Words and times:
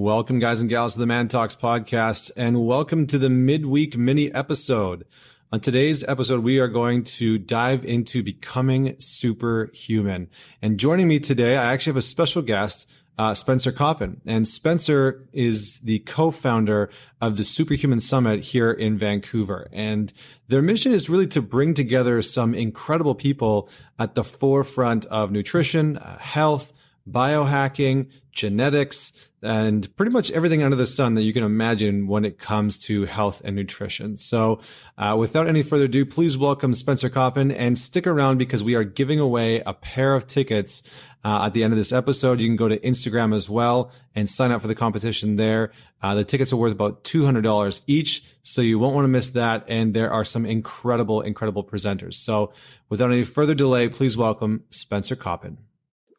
Welcome, 0.00 0.38
guys 0.38 0.62
and 0.62 0.70
gals, 0.70 0.94
to 0.94 0.98
the 0.98 1.06
Man 1.06 1.28
Talks 1.28 1.54
podcast, 1.54 2.30
and 2.34 2.66
welcome 2.66 3.06
to 3.08 3.18
the 3.18 3.28
midweek 3.28 3.98
mini 3.98 4.32
episode. 4.32 5.04
On 5.52 5.60
today's 5.60 6.02
episode, 6.04 6.42
we 6.42 6.58
are 6.58 6.68
going 6.68 7.04
to 7.04 7.36
dive 7.36 7.84
into 7.84 8.22
becoming 8.22 8.98
superhuman. 8.98 10.30
And 10.62 10.80
joining 10.80 11.06
me 11.06 11.20
today, 11.20 11.58
I 11.58 11.74
actually 11.74 11.90
have 11.90 11.96
a 11.98 12.02
special 12.02 12.40
guest, 12.40 12.88
uh, 13.18 13.34
Spencer 13.34 13.72
Coppin. 13.72 14.22
And 14.24 14.48
Spencer 14.48 15.22
is 15.34 15.80
the 15.80 15.98
co-founder 15.98 16.88
of 17.20 17.36
the 17.36 17.44
Superhuman 17.44 18.00
Summit 18.00 18.40
here 18.40 18.72
in 18.72 18.96
Vancouver. 18.96 19.68
And 19.70 20.14
their 20.48 20.62
mission 20.62 20.92
is 20.92 21.10
really 21.10 21.26
to 21.26 21.42
bring 21.42 21.74
together 21.74 22.22
some 22.22 22.54
incredible 22.54 23.14
people 23.14 23.68
at 23.98 24.14
the 24.14 24.24
forefront 24.24 25.04
of 25.04 25.30
nutrition, 25.30 25.98
uh, 25.98 26.16
health, 26.16 26.72
biohacking, 27.10 28.10
genetics, 28.32 29.12
and 29.42 29.94
pretty 29.96 30.12
much 30.12 30.30
everything 30.32 30.62
under 30.62 30.76
the 30.76 30.86
sun 30.86 31.14
that 31.14 31.22
you 31.22 31.32
can 31.32 31.42
imagine 31.42 32.06
when 32.06 32.24
it 32.24 32.38
comes 32.38 32.78
to 32.78 33.06
health 33.06 33.42
and 33.44 33.56
nutrition. 33.56 34.16
So, 34.16 34.60
uh, 34.98 35.16
without 35.18 35.46
any 35.46 35.62
further 35.62 35.86
ado, 35.86 36.04
please 36.04 36.36
welcome 36.36 36.74
Spencer 36.74 37.08
Coppin 37.08 37.50
and 37.50 37.78
stick 37.78 38.06
around 38.06 38.38
because 38.38 38.62
we 38.62 38.74
are 38.74 38.84
giving 38.84 39.18
away 39.18 39.62
a 39.64 39.72
pair 39.72 40.14
of 40.14 40.26
tickets 40.26 40.82
uh, 41.24 41.46
at 41.46 41.54
the 41.54 41.62
end 41.62 41.72
of 41.72 41.78
this 41.78 41.92
episode. 41.92 42.40
You 42.40 42.48
can 42.48 42.56
go 42.56 42.68
to 42.68 42.78
Instagram 42.78 43.34
as 43.34 43.48
well 43.48 43.92
and 44.14 44.28
sign 44.28 44.50
up 44.50 44.60
for 44.60 44.68
the 44.68 44.74
competition 44.74 45.36
there. 45.36 45.72
Uh, 46.02 46.14
the 46.14 46.24
tickets 46.24 46.52
are 46.52 46.56
worth 46.56 46.72
about 46.72 47.04
$200 47.04 47.82
each. 47.86 48.22
So 48.42 48.62
you 48.62 48.78
won't 48.78 48.94
want 48.94 49.04
to 49.04 49.08
miss 49.08 49.30
that. 49.30 49.64
And 49.68 49.92
there 49.94 50.12
are 50.12 50.24
some 50.24 50.46
incredible, 50.46 51.20
incredible 51.20 51.64
presenters. 51.64 52.14
So 52.14 52.52
without 52.88 53.10
any 53.10 53.24
further 53.24 53.54
delay, 53.54 53.88
please 53.88 54.16
welcome 54.16 54.64
Spencer 54.70 55.16
Coppin. 55.16 55.58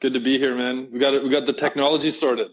Good 0.02 0.16
to 0.16 0.20
be 0.20 0.40
here, 0.40 0.56
man. 0.56 0.90
We 0.92 0.98
got 0.98 1.14
it. 1.14 1.24
We 1.24 1.30
got 1.30 1.46
the 1.46 1.54
technology 1.54 2.10
sorted. 2.10 2.50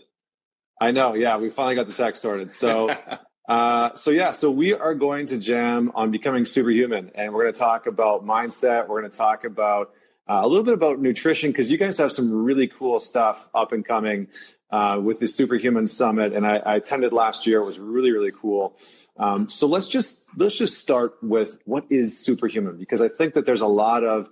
I 0.79 0.91
know. 0.91 1.15
Yeah, 1.15 1.39
we 1.39 1.48
finally 1.48 1.77
got 1.77 1.87
the 1.87 1.95
tech 1.95 2.15
sorted. 2.15 2.52
So, 2.52 2.95
uh, 3.48 3.95
so 3.95 4.11
yeah, 4.11 4.33
so 4.33 4.51
we 4.51 4.75
are 4.75 4.95
going 4.95 5.25
to 5.28 5.39
jam 5.39 5.91
on 5.95 6.11
becoming 6.11 6.45
superhuman, 6.45 7.11
and 7.14 7.33
we're 7.33 7.45
going 7.45 7.55
to 7.55 7.59
talk 7.59 7.87
about 7.87 8.22
mindset. 8.22 8.87
We're 8.87 9.00
going 9.00 9.11
to 9.11 9.17
talk 9.17 9.45
about 9.45 9.95
uh, 10.28 10.41
a 10.42 10.47
little 10.47 10.62
bit 10.62 10.75
about 10.75 11.00
nutrition 11.00 11.50
because 11.50 11.70
you 11.70 11.78
guys 11.78 11.97
have 11.97 12.12
some 12.12 12.45
really 12.45 12.67
cool 12.67 13.00
stuff 13.00 13.48
up 13.55 13.72
and 13.72 13.83
coming 13.83 14.28
uh, 14.70 15.00
with 15.03 15.19
the 15.19 15.27
Superhuman 15.27 15.87
Summit, 15.87 16.34
and 16.34 16.47
I, 16.47 16.59
I, 16.59 16.77
attended 16.77 17.15
last 17.15 17.47
year. 17.47 17.62
It 17.62 17.65
was 17.65 17.78
really 17.78 18.12
really 18.12 18.33
cool. 18.33 18.77
Um, 19.17 19.48
so 19.48 19.67
let's 19.67 19.89
just 19.89 20.28
let's 20.37 20.59
just 20.59 20.77
start 20.77 21.17
with 21.22 21.56
what 21.65 21.87
is 21.89 22.22
superhuman 22.22 22.77
because 22.77 23.00
I 23.00 23.09
think 23.09 23.33
that 23.33 23.47
there's 23.47 23.62
a 23.62 23.67
lot 23.67 24.05
of 24.05 24.28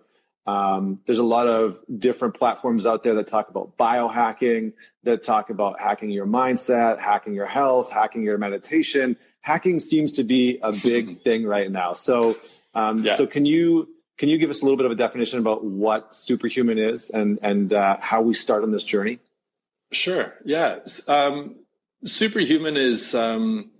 um, 0.46 1.00
there's 1.06 1.18
a 1.18 1.24
lot 1.24 1.48
of 1.48 1.80
different 1.98 2.34
platforms 2.34 2.86
out 2.86 3.02
there 3.02 3.14
that 3.14 3.26
talk 3.26 3.48
about 3.48 3.76
biohacking, 3.76 4.72
that 5.02 5.22
talk 5.22 5.50
about 5.50 5.80
hacking 5.80 6.10
your 6.10 6.26
mindset, 6.26 7.00
hacking 7.00 7.34
your 7.34 7.46
health, 7.46 7.90
hacking 7.90 8.22
your 8.22 8.38
meditation. 8.38 9.16
Hacking 9.40 9.80
seems 9.80 10.12
to 10.12 10.24
be 10.24 10.58
a 10.62 10.72
big 10.72 11.10
thing 11.24 11.44
right 11.44 11.70
now. 11.70 11.92
So, 11.92 12.36
um, 12.74 13.04
yeah. 13.04 13.14
so 13.14 13.26
can 13.26 13.44
you 13.44 13.88
can 14.18 14.28
you 14.28 14.38
give 14.38 14.50
us 14.50 14.62
a 14.62 14.64
little 14.64 14.76
bit 14.76 14.86
of 14.86 14.92
a 14.92 14.96
definition 14.96 15.40
about 15.40 15.64
what 15.64 16.14
superhuman 16.14 16.78
is 16.78 17.10
and 17.10 17.38
and 17.42 17.72
uh, 17.72 17.96
how 18.00 18.22
we 18.22 18.34
start 18.34 18.62
on 18.62 18.70
this 18.70 18.84
journey? 18.84 19.18
Sure. 19.92 20.32
Yeah. 20.44 20.78
Um, 21.08 21.56
superhuman 22.04 22.76
is 22.76 23.16
um, 23.16 23.70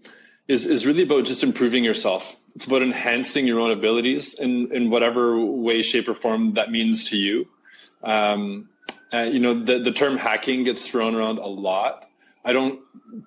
is 0.48 0.67
is 0.67 0.84
really 0.84 1.05
about 1.05 1.25
just 1.25 1.44
improving 1.44 1.84
yourself 1.84 2.37
it's 2.56 2.66
about 2.66 2.80
enhancing 2.80 3.46
your 3.46 3.60
own 3.60 3.70
abilities 3.70 4.32
in, 4.32 4.72
in 4.72 4.88
whatever 4.88 5.38
way, 5.38 5.82
shape, 5.82 6.08
or 6.08 6.14
form 6.14 6.52
that 6.52 6.70
means 6.70 7.10
to 7.10 7.16
you. 7.18 7.46
Um, 8.02 8.70
uh, 9.12 9.28
you 9.30 9.38
know, 9.38 9.62
the, 9.62 9.78
the 9.78 9.92
term 9.92 10.16
hacking 10.16 10.64
gets 10.64 10.88
thrown 10.88 11.14
around 11.14 11.36
a 11.36 11.46
lot. 11.46 12.06
I 12.46 12.54
don't 12.54 12.80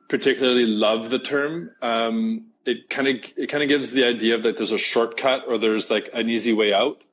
particularly 0.08 0.66
love 0.66 1.12
the 1.12 1.20
term. 1.20 1.70
Um, 1.84 2.48
it 2.66 2.90
kind 2.90 3.08
of 3.08 3.18
it 3.38 3.48
kind 3.48 3.62
of 3.62 3.70
gives 3.70 3.92
the 3.92 4.04
idea 4.04 4.34
of 4.34 4.42
that 4.44 4.58
there's 4.58 4.72
a 4.72 4.80
shortcut 4.80 5.44
or 5.48 5.60
there's 5.60 5.92
like 5.92 6.10
an 6.12 6.28
easy 6.28 6.52
way 6.52 6.74
out 6.74 7.04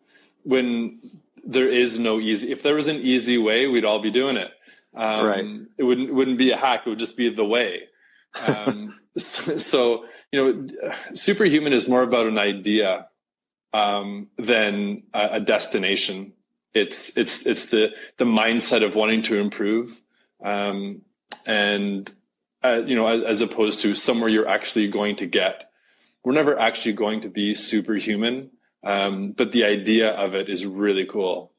when 0.42 0.98
there 1.44 1.68
is 1.68 1.98
no 1.98 2.18
easy. 2.18 2.50
If 2.50 2.62
there 2.62 2.74
was 2.74 2.88
an 2.88 2.96
easy 2.96 3.36
way, 3.36 3.66
we'd 3.66 3.84
all 3.84 4.00
be 4.00 4.10
doing 4.10 4.38
it. 4.38 4.52
Um, 4.94 5.26
right. 5.26 5.44
It 5.76 5.84
wouldn't 5.84 6.08
it 6.08 6.14
wouldn't 6.14 6.38
be 6.38 6.50
a 6.50 6.56
hack. 6.56 6.86
It 6.86 6.88
would 6.88 6.98
just 6.98 7.18
be 7.18 7.28
the 7.28 7.44
way. 7.44 7.88
Um, 8.48 8.98
so, 9.18 10.04
you 10.30 10.44
know, 10.52 10.92
superhuman 11.14 11.72
is 11.72 11.88
more 11.88 12.02
about 12.02 12.26
an 12.26 12.38
idea 12.38 13.08
um, 13.72 14.28
than 14.38 15.04
a, 15.14 15.28
a, 15.32 15.40
destination. 15.40 16.32
It's 16.74 17.16
it's 17.16 17.46
it's 17.46 17.66
the 17.66 17.94
the 18.18 18.24
mindset 18.24 18.84
of 18.84 18.94
wanting 18.94 19.22
to 19.22 19.38
improve, 19.38 20.00
um, 20.44 21.02
and 21.46 22.10
uh, 22.62 22.82
you 22.84 22.94
know, 22.94 23.06
as, 23.06 23.22
as 23.22 23.40
opposed 23.40 23.80
to 23.80 23.94
somewhere 23.94 24.28
you're 24.28 24.48
actually 24.48 24.88
going 24.88 25.16
to 25.16 25.26
get. 25.26 25.70
We're 26.22 26.32
never 26.32 26.58
actually 26.58 26.94
going 26.94 27.22
to 27.22 27.28
be 27.28 27.54
superhuman, 27.54 28.50
um, 28.84 29.32
but 29.32 29.52
the 29.52 29.64
idea 29.64 30.10
of 30.10 30.34
it 30.34 30.48
is 30.48 30.66
really 30.66 31.06
cool. 31.06 31.52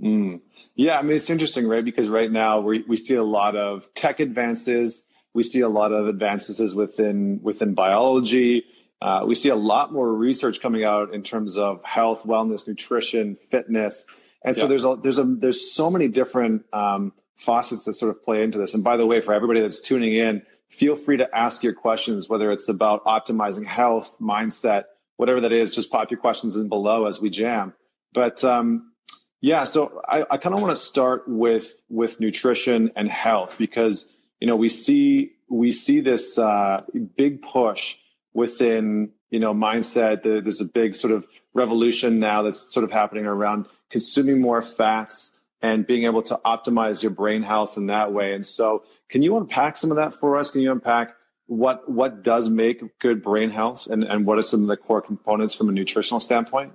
Mm. 0.00 0.40
Yeah, 0.76 0.98
I 0.98 1.02
mean 1.02 1.16
it's 1.16 1.30
interesting, 1.30 1.66
right? 1.66 1.84
Because 1.84 2.08
right 2.08 2.30
now 2.30 2.60
we 2.60 2.84
we 2.86 2.96
see 2.96 3.14
a 3.14 3.24
lot 3.24 3.56
of 3.56 3.92
tech 3.94 4.20
advances 4.20 5.04
we 5.34 5.42
see 5.42 5.60
a 5.60 5.68
lot 5.68 5.92
of 5.92 6.08
advances 6.08 6.74
within 6.74 7.40
within 7.42 7.74
biology. 7.74 8.64
Uh, 9.02 9.24
we 9.26 9.34
see 9.34 9.50
a 9.50 9.56
lot 9.56 9.92
more 9.92 10.10
research 10.10 10.62
coming 10.62 10.84
out 10.84 11.12
in 11.12 11.22
terms 11.22 11.58
of 11.58 11.84
health, 11.84 12.22
wellness, 12.24 12.66
nutrition, 12.66 13.34
fitness, 13.34 14.06
and 14.44 14.56
so 14.56 14.62
yeah. 14.62 14.68
there's 14.68 14.84
a 14.84 14.96
there's 15.02 15.18
a 15.18 15.24
there's 15.24 15.72
so 15.72 15.90
many 15.90 16.08
different 16.08 16.64
um, 16.72 17.12
faucets 17.36 17.84
that 17.84 17.94
sort 17.94 18.10
of 18.10 18.22
play 18.22 18.42
into 18.42 18.58
this. 18.58 18.74
And 18.74 18.84
by 18.84 18.96
the 18.96 19.06
way, 19.06 19.20
for 19.20 19.34
everybody 19.34 19.60
that's 19.60 19.80
tuning 19.80 20.14
in, 20.14 20.42
feel 20.68 20.96
free 20.96 21.16
to 21.16 21.36
ask 21.36 21.62
your 21.62 21.72
questions, 21.72 22.28
whether 22.28 22.52
it's 22.52 22.68
about 22.68 23.04
optimizing 23.04 23.66
health, 23.66 24.16
mindset, 24.20 24.84
whatever 25.16 25.40
that 25.40 25.52
is. 25.52 25.74
Just 25.74 25.90
pop 25.90 26.10
your 26.10 26.20
questions 26.20 26.56
in 26.56 26.68
below 26.68 27.06
as 27.06 27.20
we 27.20 27.30
jam. 27.30 27.72
But 28.12 28.44
um, 28.44 28.92
yeah, 29.40 29.64
so 29.64 30.00
I, 30.08 30.24
I 30.30 30.36
kind 30.36 30.54
of 30.54 30.60
want 30.60 30.70
to 30.70 30.82
start 30.82 31.24
with 31.26 31.74
with 31.88 32.20
nutrition 32.20 32.92
and 32.96 33.10
health 33.10 33.56
because 33.58 34.08
you 34.40 34.46
know, 34.46 34.56
we 34.56 34.68
see 34.68 35.32
we 35.48 35.70
see 35.70 36.00
this 36.00 36.38
uh, 36.38 36.82
big 37.16 37.42
push 37.42 37.96
within 38.32 39.10
you 39.30 39.40
know 39.40 39.54
mindset. 39.54 40.22
There's 40.22 40.60
a 40.60 40.66
big 40.66 40.94
sort 40.94 41.12
of 41.12 41.26
revolution 41.54 42.18
now 42.18 42.42
that's 42.42 42.72
sort 42.72 42.84
of 42.84 42.90
happening 42.90 43.26
around 43.26 43.66
consuming 43.90 44.40
more 44.40 44.60
fats 44.60 45.40
and 45.62 45.86
being 45.86 46.04
able 46.04 46.22
to 46.22 46.38
optimize 46.44 47.02
your 47.02 47.12
brain 47.12 47.42
health 47.42 47.78
in 47.78 47.86
that 47.86 48.12
way. 48.12 48.34
And 48.34 48.44
so, 48.44 48.84
can 49.08 49.22
you 49.22 49.36
unpack 49.36 49.76
some 49.76 49.90
of 49.90 49.96
that 49.96 50.12
for 50.12 50.36
us? 50.36 50.50
Can 50.50 50.60
you 50.60 50.72
unpack 50.72 51.14
what 51.46 51.90
what 51.90 52.22
does 52.22 52.48
make 52.50 52.98
good 52.98 53.22
brain 53.22 53.50
health 53.50 53.86
and, 53.86 54.04
and 54.04 54.26
what 54.26 54.38
are 54.38 54.42
some 54.42 54.62
of 54.62 54.66
the 54.66 54.76
core 54.76 55.02
components 55.02 55.54
from 55.54 55.68
a 55.68 55.72
nutritional 55.72 56.20
standpoint? 56.20 56.72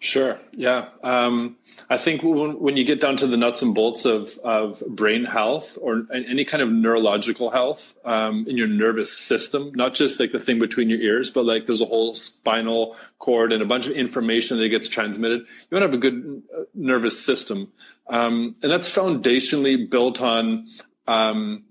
Sure. 0.00 0.38
Yeah. 0.52 0.90
Um, 1.02 1.56
I 1.90 1.96
think 1.96 2.22
when, 2.22 2.60
when, 2.60 2.76
you 2.76 2.84
get 2.84 3.00
down 3.00 3.16
to 3.16 3.26
the 3.26 3.36
nuts 3.36 3.62
and 3.62 3.74
bolts 3.74 4.04
of, 4.04 4.38
of 4.44 4.80
brain 4.86 5.24
health 5.24 5.76
or 5.80 6.06
any 6.12 6.44
kind 6.44 6.62
of 6.62 6.70
neurological 6.70 7.50
health 7.50 7.94
um, 8.04 8.46
in 8.46 8.56
your 8.56 8.68
nervous 8.68 9.16
system, 9.16 9.72
not 9.74 9.94
just 9.94 10.20
like 10.20 10.30
the 10.30 10.38
thing 10.38 10.60
between 10.60 10.88
your 10.88 11.00
ears, 11.00 11.30
but 11.30 11.44
like 11.44 11.66
there's 11.66 11.80
a 11.80 11.86
whole 11.86 12.14
spinal 12.14 12.96
cord 13.18 13.52
and 13.52 13.60
a 13.60 13.66
bunch 13.66 13.86
of 13.86 13.92
information 13.92 14.58
that 14.58 14.68
gets 14.68 14.88
transmitted. 14.88 15.40
You 15.40 15.78
want 15.78 15.82
to 15.82 15.88
have 15.88 15.94
a 15.94 15.98
good 15.98 16.42
uh, 16.56 16.62
nervous 16.74 17.18
system. 17.18 17.72
Um, 18.08 18.54
and 18.62 18.70
that's 18.70 18.88
foundationally 18.88 19.88
built 19.90 20.22
on 20.22 20.68
um, 21.08 21.64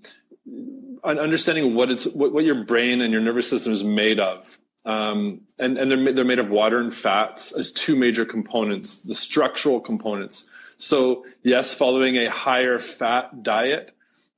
on 1.04 1.18
understanding 1.18 1.74
what 1.74 1.90
it's 1.90 2.06
what, 2.08 2.32
what 2.32 2.44
your 2.44 2.64
brain 2.64 3.00
and 3.00 3.12
your 3.12 3.22
nervous 3.22 3.48
system 3.48 3.72
is 3.72 3.84
made 3.84 4.20
of 4.20 4.58
um, 4.88 5.42
and 5.58 5.76
and 5.76 5.90
they're 5.90 6.12
they're 6.14 6.24
made 6.24 6.38
of 6.38 6.48
water 6.48 6.78
and 6.78 6.94
fats 6.94 7.52
as 7.52 7.70
two 7.70 7.94
major 7.94 8.24
components, 8.24 9.02
the 9.02 9.12
structural 9.12 9.80
components. 9.80 10.48
So 10.78 11.26
yes, 11.42 11.74
following 11.74 12.16
a 12.16 12.30
higher 12.30 12.78
fat 12.78 13.42
diet, 13.42 13.92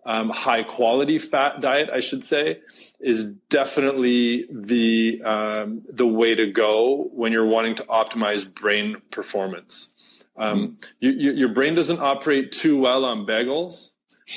um, 0.04 0.28
high 0.30 0.64
quality 0.64 1.18
fat 1.18 1.60
diet, 1.60 1.88
I 1.88 2.00
should 2.00 2.24
say, 2.24 2.58
is 2.98 3.30
definitely 3.48 4.48
the 4.50 5.22
um, 5.22 5.82
the 5.88 6.06
way 6.06 6.34
to 6.34 6.50
go 6.50 7.08
when 7.12 7.30
you're 7.30 7.46
wanting 7.46 7.76
to 7.76 7.84
optimize 7.84 8.52
brain 8.52 8.96
performance. 9.12 9.94
Um, 10.36 10.78
you, 10.98 11.10
you, 11.10 11.32
your 11.32 11.50
brain 11.50 11.76
doesn't 11.76 12.00
operate 12.00 12.50
too 12.50 12.80
well 12.80 13.04
on 13.04 13.24
bagels. 13.24 13.90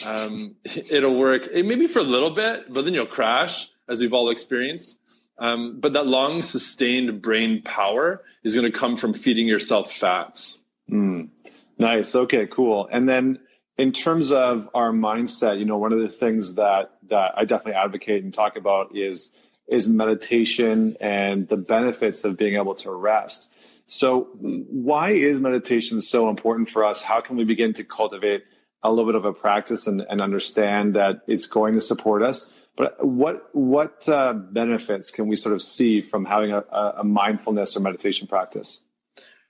Um, 0.05 0.57
it'll 0.65 1.17
work 1.17 1.51
maybe 1.51 1.87
for 1.87 1.99
a 1.99 2.03
little 2.03 2.31
bit, 2.31 2.71
but 2.71 2.85
then 2.85 2.93
you'll 2.93 3.07
crash, 3.07 3.71
as 3.87 3.99
we've 3.99 4.13
all 4.13 4.29
experienced. 4.29 4.99
Um, 5.37 5.79
but 5.79 5.93
that 5.93 6.07
long 6.07 6.41
sustained 6.41 7.21
brain 7.21 7.61
power 7.63 8.23
is 8.43 8.55
going 8.55 8.71
to 8.71 8.77
come 8.77 8.97
from 8.97 9.13
feeding 9.13 9.47
yourself 9.47 9.91
fats. 9.91 10.61
Mm. 10.89 11.29
Nice. 11.77 12.15
Okay, 12.15 12.47
cool. 12.47 12.87
And 12.91 13.09
then 13.09 13.39
in 13.77 13.91
terms 13.91 14.31
of 14.31 14.69
our 14.73 14.91
mindset, 14.91 15.57
you 15.57 15.65
know, 15.65 15.77
one 15.77 15.91
of 15.91 15.99
the 15.99 16.09
things 16.09 16.55
that 16.55 16.91
that 17.09 17.33
I 17.35 17.45
definitely 17.45 17.73
advocate 17.73 18.23
and 18.23 18.33
talk 18.33 18.55
about 18.55 18.95
is 18.95 19.41
is 19.67 19.89
meditation 19.89 20.95
and 20.99 21.47
the 21.47 21.57
benefits 21.57 22.23
of 22.25 22.37
being 22.37 22.55
able 22.55 22.75
to 22.75 22.91
rest. 22.91 23.57
So, 23.87 24.29
why 24.39 25.11
is 25.11 25.41
meditation 25.41 25.99
so 26.01 26.29
important 26.29 26.69
for 26.69 26.85
us? 26.85 27.01
How 27.01 27.21
can 27.21 27.37
we 27.37 27.43
begin 27.43 27.73
to 27.73 27.83
cultivate 27.83 28.43
a 28.83 28.91
little 28.91 29.05
bit 29.05 29.15
of 29.15 29.25
a 29.25 29.33
practice 29.33 29.87
and, 29.87 30.01
and 30.09 30.21
understand 30.21 30.95
that 30.95 31.21
it's 31.27 31.47
going 31.47 31.73
to 31.73 31.81
support 31.81 32.21
us. 32.21 32.53
But 32.75 33.05
what 33.05 33.49
what 33.53 34.07
uh, 34.09 34.33
benefits 34.33 35.11
can 35.11 35.27
we 35.27 35.35
sort 35.35 35.53
of 35.53 35.61
see 35.61 36.01
from 36.01 36.25
having 36.25 36.51
a, 36.51 36.63
a 36.97 37.03
mindfulness 37.03 37.77
or 37.77 37.81
meditation 37.81 38.27
practice? 38.27 38.79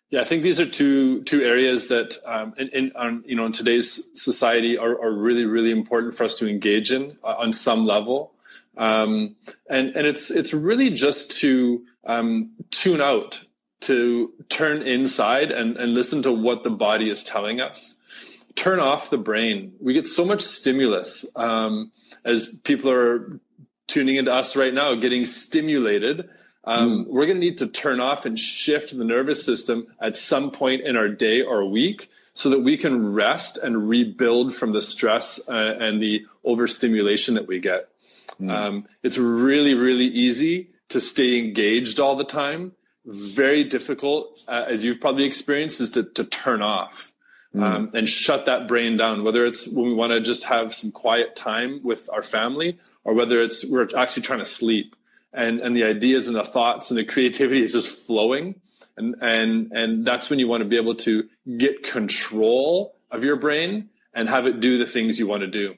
Yeah, 0.10 0.22
I 0.22 0.26
think 0.26 0.44
these 0.44 0.60
are 0.60 0.66
two 0.66 1.24
two 1.24 1.42
areas 1.42 1.88
that 1.88 2.18
um, 2.26 2.54
in, 2.58 2.68
in 2.70 2.92
on, 2.96 3.24
you 3.26 3.36
know 3.36 3.46
in 3.46 3.52
today's 3.52 4.10
society 4.14 4.78
are, 4.78 5.02
are 5.02 5.12
really 5.12 5.46
really 5.46 5.72
important 5.72 6.16
for 6.16 6.26
us 6.26 6.38
to 6.40 6.50
engage 6.50 6.92
in 6.92 7.18
uh, 7.24 7.36
on 7.38 7.54
some 7.54 7.86
level, 7.86 8.34
um, 8.78 9.36
and 9.70 9.96
and 9.96 10.06
it's 10.06 10.30
it's 10.30 10.54
really 10.54 10.90
just 10.90 11.40
to 11.40 11.84
um, 12.06 12.52
tune 12.70 13.02
out, 13.02 13.44
to 13.82 14.34
turn 14.50 14.82
inside 14.82 15.50
and 15.50 15.78
and 15.78 15.94
listen 15.94 16.22
to 16.24 16.32
what 16.32 16.64
the 16.64 16.70
body 16.70 17.10
is 17.10 17.24
telling 17.24 17.62
us, 17.62 17.96
turn 18.56 18.80
off 18.80 19.10
the 19.10 19.18
brain. 19.18 19.74
We 19.80 19.94
get 19.94 20.08
so 20.08 20.26
much 20.26 20.42
stimulus 20.42 21.26
um, 21.36 21.92
as 22.24 22.60
people 22.64 22.92
are 22.92 23.40
tuning 23.88 24.16
into 24.16 24.34
us 24.34 24.56
right 24.56 24.74
now, 24.74 24.96
getting 24.96 25.26
stimulated 25.26 26.30
um, 26.66 27.06
mm. 27.06 27.08
We're 27.08 27.26
going 27.26 27.38
to 27.38 27.46
need 27.46 27.58
to 27.60 27.68
turn 27.68 28.00
off 28.00 28.26
and 28.26 28.40
shift 28.40 28.98
the 28.98 29.06
nervous 29.06 29.46
system 29.46 29.88
at 30.00 30.16
some 30.16 30.52
point 30.52 30.82
in 30.82 30.96
our 30.96 31.10
day 31.10 31.42
or 31.42 31.66
week 31.66 32.10
so 32.34 32.50
that 32.50 32.62
we 32.62 32.78
can 32.78 33.14
rest 33.14 33.58
and 33.58 33.88
rebuild 33.88 34.56
from 34.56 34.74
the 34.74 34.82
stress 34.82 35.42
uh, 35.48 35.78
and 35.80 36.02
the 36.02 36.26
overstimulation 36.44 37.36
that 37.36 37.48
we 37.48 37.60
get. 37.60 37.90
Mm. 38.40 38.50
Um, 38.50 38.88
it's 39.04 39.18
really, 39.18 39.74
really 39.74 40.08
easy 40.08 40.70
to 40.90 41.00
stay 41.00 41.38
engaged 41.38 42.00
all 42.00 42.16
the 42.16 42.24
time. 42.24 42.72
Very 43.06 43.66
difficult, 43.66 44.44
uh, 44.48 44.66
as 44.68 44.84
you've 44.84 45.02
probably 45.02 45.26
experienced, 45.26 45.82
is 45.82 45.92
to, 45.92 46.04
to 46.04 46.24
turn 46.24 46.62
off. 46.62 47.13
Mm. 47.56 47.64
Um, 47.64 47.92
and 47.94 48.10
shut 48.10 48.48
that 48.48 48.68
brain 48.68 48.98
down, 48.98 49.24
whether 49.24 49.46
it's 49.46 49.68
when 49.72 49.86
we 49.86 49.94
want 49.94 50.12
to 50.12 50.20
just 50.20 50.44
have 50.46 50.74
some 50.74 50.92
quiet 50.92 51.36
time 51.36 51.82
with 51.84 52.10
our 52.12 52.24
family 52.24 52.80
or 53.04 53.14
whether 53.14 53.44
it's 53.44 53.64
we're 53.70 53.88
actually 53.96 54.24
trying 54.24 54.40
to 54.40 54.46
sleep. 54.46 54.96
And 55.34 55.60
and 55.60 55.76
the 55.76 55.84
ideas 55.84 56.28
and 56.28 56.36
the 56.36 56.44
thoughts 56.44 56.90
and 56.90 56.98
the 56.98 57.06
creativity 57.06 57.62
is 57.62 57.74
just 57.74 58.08
flowing. 58.08 58.56
And 58.98 59.16
and 59.22 59.72
and 59.72 60.06
that's 60.06 60.30
when 60.30 60.40
you 60.40 60.48
want 60.48 60.62
to 60.62 60.70
be 60.70 60.78
able 60.78 60.96
to 60.96 61.28
get 61.58 61.84
control 61.84 62.96
of 63.12 63.24
your 63.24 63.36
brain 63.36 63.90
and 64.14 64.30
have 64.30 64.48
it 64.48 64.60
do 64.60 64.78
the 64.78 64.86
things 64.86 65.20
you 65.20 65.28
want 65.28 65.42
to 65.42 65.48
do. 65.48 65.76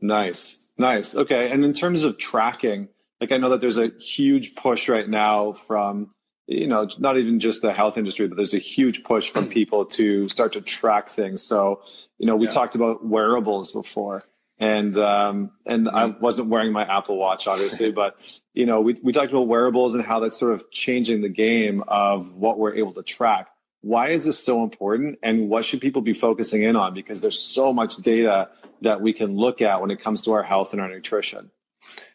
Nice. 0.00 0.66
Nice. 0.78 1.14
Okay. 1.14 1.50
And 1.50 1.64
in 1.64 1.72
terms 1.72 2.04
of 2.04 2.18
tracking 2.18 2.88
like 3.20 3.32
i 3.32 3.38
know 3.38 3.50
that 3.50 3.60
there's 3.60 3.78
a 3.78 3.90
huge 3.98 4.54
push 4.54 4.88
right 4.88 5.08
now 5.08 5.52
from 5.52 6.10
you 6.46 6.66
know 6.66 6.88
not 6.98 7.16
even 7.16 7.40
just 7.40 7.62
the 7.62 7.72
health 7.72 7.96
industry 7.96 8.26
but 8.28 8.36
there's 8.36 8.54
a 8.54 8.58
huge 8.58 9.02
push 9.04 9.30
from 9.30 9.48
people 9.58 9.84
to 9.84 10.28
start 10.28 10.52
to 10.52 10.60
track 10.60 11.08
things 11.08 11.42
so 11.42 11.82
you 12.18 12.26
know 12.26 12.36
we 12.36 12.46
yeah. 12.46 12.52
talked 12.52 12.74
about 12.74 13.04
wearables 13.04 13.72
before 13.72 14.24
and 14.58 14.96
um, 14.98 15.50
and 15.66 15.88
I 15.88 16.04
mm-hmm. 16.04 16.20
wasn't 16.20 16.48
wearing 16.48 16.72
my 16.72 16.84
Apple 16.84 17.16
Watch, 17.16 17.46
obviously, 17.46 17.92
but 18.02 18.20
you 18.52 18.66
know, 18.66 18.80
we 18.80 18.98
we 19.02 19.12
talked 19.12 19.30
about 19.30 19.48
wearables 19.48 19.94
and 19.94 20.04
how 20.04 20.20
that's 20.20 20.38
sort 20.38 20.52
of 20.52 20.70
changing 20.70 21.22
the 21.22 21.28
game 21.28 21.82
of 21.88 22.34
what 22.34 22.58
we're 22.58 22.76
able 22.76 22.92
to 22.94 23.02
track. 23.02 23.48
Why 23.80 24.08
is 24.10 24.24
this 24.24 24.38
so 24.38 24.62
important, 24.62 25.18
and 25.22 25.48
what 25.48 25.64
should 25.64 25.80
people 25.80 26.02
be 26.02 26.14
focusing 26.14 26.62
in 26.62 26.76
on? 26.76 26.94
Because 26.94 27.20
there's 27.20 27.38
so 27.38 27.72
much 27.72 27.96
data 27.96 28.48
that 28.80 29.00
we 29.00 29.12
can 29.12 29.36
look 29.36 29.60
at 29.60 29.80
when 29.80 29.90
it 29.90 30.02
comes 30.02 30.22
to 30.22 30.32
our 30.32 30.42
health 30.42 30.72
and 30.72 30.80
our 30.80 30.88
nutrition. 30.88 31.50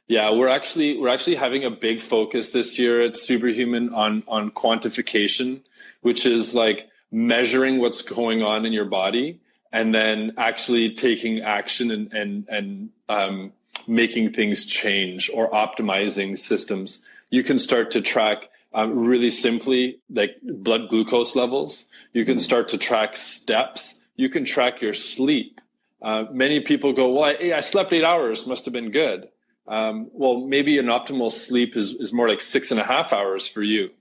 Yeah, 0.10 0.32
we're 0.32 0.48
actually 0.48 0.98
we're 0.98 1.10
actually 1.10 1.36
having 1.36 1.64
a 1.64 1.70
big 1.70 2.02
focus 2.02 2.52
this 2.52 2.80
year 2.80 3.04
at 3.04 3.16
Superhuman 3.16 3.94
on 3.94 4.24
on 4.28 4.50
quantification, 4.50 5.62
which 6.02 6.26
is 6.26 6.56
like 6.56 6.90
measuring 7.12 7.80
what's 7.80 8.02
going 8.02 8.42
on 8.42 8.66
in 8.66 8.74
your 8.74 8.86
body 8.86 9.40
and 9.72 9.94
then 9.94 10.34
actually 10.36 10.96
taking 10.96 11.42
action 11.42 11.92
and 11.92 12.12
and 12.12 12.48
and 12.50 12.90
um, 13.08 13.54
making 13.88 14.34
things 14.34 14.66
change 14.66 15.30
or 15.32 15.48
optimizing 15.52 16.40
systems. 16.40 17.06
You 17.30 17.44
can 17.44 17.60
start 17.60 17.92
to 17.92 18.02
track 18.02 18.50
um, 18.74 18.98
really 18.98 19.30
simply 19.30 20.00
like 20.10 20.38
blood 20.42 20.90
glucose 20.90 21.36
levels. 21.36 21.86
You 22.14 22.26
can 22.26 22.40
start 22.40 22.68
to 22.70 22.80
track 22.80 23.16
steps. 23.16 24.08
You 24.16 24.30
can 24.30 24.44
track 24.44 24.82
your 24.82 24.96
sleep. 24.96 25.62
Uh, 26.02 26.26
many 26.32 26.62
people 26.62 26.94
go, 26.94 27.14
"Well, 27.14 27.26
I, 27.26 27.54
I, 27.58 27.60
slept 27.60 27.94
eight 27.94 28.04
hours. 28.04 28.48
Must 28.48 28.66
have 28.66 28.74
been 28.74 28.90
good." 28.90 29.30
Um, 29.70 30.10
well, 30.14 30.42
maybe 30.42 30.80
an 30.80 30.88
optimal 30.88 31.32
sleep 31.32 31.78
is 31.78 31.94
is 31.94 32.12
more 32.12 32.28
like 32.28 32.42
six 32.42 32.72
and 32.72 32.80
a 32.80 32.84
half 32.84 33.14
hours 33.14 33.48
for 33.48 33.62
you. 33.62 33.92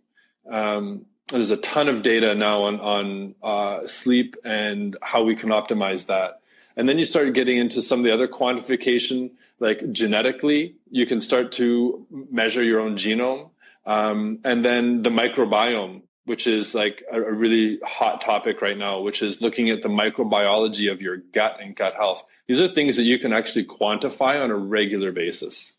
Um, 0.50 1.05
there's 1.31 1.50
a 1.50 1.59
ton 1.59 1.88
of 1.88 2.03
data 2.03 2.35
now 2.35 2.62
on 2.62 2.81
on 2.81 3.35
uh, 3.43 3.87
sleep 3.87 4.37
and 4.44 4.97
how 5.03 5.23
we 5.23 5.37
can 5.37 5.50
optimize 5.50 6.06
that. 6.06 6.41
And 6.76 6.88
then 6.88 6.97
you 6.97 7.05
start 7.05 7.35
getting 7.35 7.59
into 7.59 7.82
some 7.82 7.99
of 7.99 8.05
the 8.05 8.12
other 8.12 8.29
quantification, 8.29 9.32
like 9.59 9.93
genetically, 9.93 10.76
you 10.91 11.06
can 11.06 11.20
start 11.20 11.53
to 11.53 12.06
measure 12.31 12.62
your 12.62 12.81
own 12.81 12.94
genome, 12.94 13.50
um, 13.85 14.38
and 14.44 14.64
then 14.64 15.03
the 15.03 15.11
microbiome, 15.11 16.03
which 16.29 16.47
is 16.47 16.75
like 16.75 17.03
a, 17.11 17.21
a 17.21 17.33
really 17.33 17.79
hot 17.85 18.21
topic 18.21 18.61
right 18.63 18.77
now, 18.77 19.01
which 19.01 19.23
is 19.23 19.41
looking 19.41 19.71
at 19.71 19.83
the 19.83 19.89
microbiology 19.89 20.93
of 20.93 21.01
your 21.01 21.17
gut 21.17 21.59
and 21.61 21.75
gut 21.75 21.95
health. 21.95 22.23
These 22.47 22.61
are 22.61 22.69
things 22.69 22.97
that 22.97 23.05
you 23.05 23.19
can 23.19 23.33
actually 23.33 23.65
quantify 23.65 24.43
on 24.43 24.51
a 24.51 24.57
regular 24.57 25.11
basis. 25.11 25.75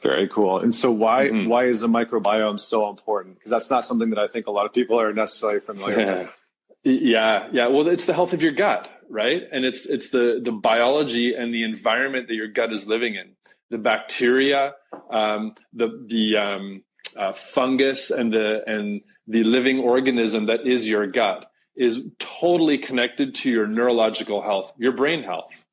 Very 0.00 0.28
cool. 0.28 0.60
And 0.60 0.72
so 0.72 0.92
why 0.92 1.26
mm-hmm. 1.26 1.48
why 1.48 1.64
is 1.64 1.80
the 1.80 1.88
microbiome 1.88 2.60
so 2.60 2.88
important? 2.88 3.36
Because 3.36 3.50
that's 3.50 3.70
not 3.70 3.84
something 3.84 4.10
that 4.10 4.18
I 4.18 4.28
think 4.28 4.46
a 4.46 4.50
lot 4.50 4.66
of 4.66 4.72
people 4.72 5.00
are 5.00 5.12
necessarily 5.12 5.60
familiar 5.60 6.00
yeah. 6.00 6.18
with. 6.18 6.34
Yeah, 6.84 7.48
yeah. 7.50 7.66
Well, 7.66 7.88
it's 7.88 8.06
the 8.06 8.14
health 8.14 8.32
of 8.32 8.40
your 8.40 8.52
gut, 8.52 8.88
right? 9.10 9.42
And 9.50 9.64
it's 9.64 9.84
it's 9.84 10.10
the 10.10 10.40
the 10.42 10.52
biology 10.52 11.34
and 11.34 11.52
the 11.52 11.64
environment 11.64 12.28
that 12.28 12.34
your 12.34 12.46
gut 12.46 12.72
is 12.72 12.86
living 12.86 13.16
in. 13.16 13.32
The 13.68 13.78
bacteria, 13.78 14.74
um, 15.10 15.56
the 15.72 16.04
the 16.06 16.36
um, 16.36 16.84
uh, 17.18 17.32
fungus, 17.32 18.10
and 18.10 18.32
the 18.32 18.68
and 18.68 19.02
the 19.26 19.44
living 19.44 19.80
organism 19.80 20.46
that 20.46 20.66
is 20.66 20.88
your 20.88 21.06
gut 21.06 21.50
is 21.76 22.04
totally 22.18 22.78
connected 22.78 23.34
to 23.36 23.50
your 23.50 23.66
neurological 23.66 24.42
health, 24.42 24.72
your 24.78 24.92
brain 24.92 25.22
health. 25.22 25.64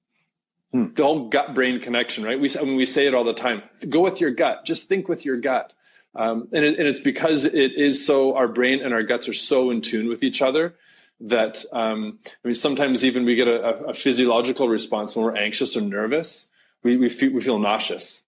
Hmm. 0.72 0.94
The 0.94 1.04
whole 1.04 1.30
gut 1.30 1.56
brain 1.56 1.80
connection, 1.80 2.24
right? 2.24 2.40
We, 2.40 2.50
I 2.60 2.64
mean, 2.64 2.76
we 2.76 2.86
say 2.86 3.08
it 3.08 3.14
all 3.14 3.24
the 3.24 3.34
time 3.34 3.64
go 3.90 4.02
with 4.02 4.20
your 4.20 4.32
gut, 4.32 4.66
just 4.66 4.88
think 4.88 5.08
with 5.08 5.26
your 5.26 5.38
gut. 5.38 5.74
Um, 6.16 6.48
and, 6.54 6.64
it, 6.64 6.80
and, 6.80 6.88
it's 6.88 7.02
because 7.02 7.44
it 7.44 7.74
is 7.74 8.06
so, 8.06 8.36
our 8.38 8.48
brain 8.48 8.82
and 8.82 8.94
our 8.94 9.04
guts 9.04 9.28
are 9.28 9.34
so 9.34 9.70
in 9.70 9.82
tune 9.82 10.08
with 10.08 10.24
each 10.24 10.42
other 10.42 10.76
that, 11.20 11.66
um, 11.74 12.20
I 12.24 12.48
mean, 12.48 12.54
sometimes 12.54 13.04
even 13.04 13.26
we 13.26 13.36
get 13.36 13.50
a, 13.50 13.88
a, 13.88 13.94
physiological 13.94 14.70
response 14.70 15.14
when 15.14 15.26
we're 15.26 15.36
anxious 15.36 15.76
or 15.76 15.82
nervous. 15.82 16.48
We, 16.84 16.96
we, 16.96 17.10
feel, 17.10 17.34
we 17.34 17.42
feel 17.42 17.60
nauseous. 17.60 18.24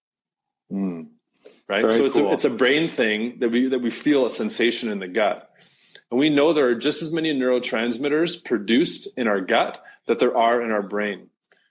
Hmm. 0.70 1.04
Right. 1.68 1.82
Very 1.82 1.90
so 1.90 2.04
it's, 2.06 2.16
cool. 2.16 2.28
a, 2.28 2.32
it's 2.32 2.44
a 2.44 2.50
brain 2.50 2.88
thing 2.88 3.40
that 3.40 3.50
we, 3.50 3.68
that 3.68 3.80
we 3.80 3.90
feel 3.90 4.24
a 4.24 4.30
sensation 4.30 4.88
in 4.88 5.00
the 5.00 5.08
gut. 5.08 5.50
And 6.10 6.18
we 6.18 6.30
know 6.30 6.52
there 6.52 6.68
are 6.68 6.74
just 6.74 7.02
as 7.02 7.12
many 7.12 7.34
neurotransmitters 7.34 8.42
produced 8.42 9.08
in 9.18 9.28
our 9.28 9.40
gut 9.40 9.82
that 10.06 10.18
there 10.18 10.36
are 10.36 10.62
in 10.62 10.70
our 10.70 10.82
brain. 10.82 11.28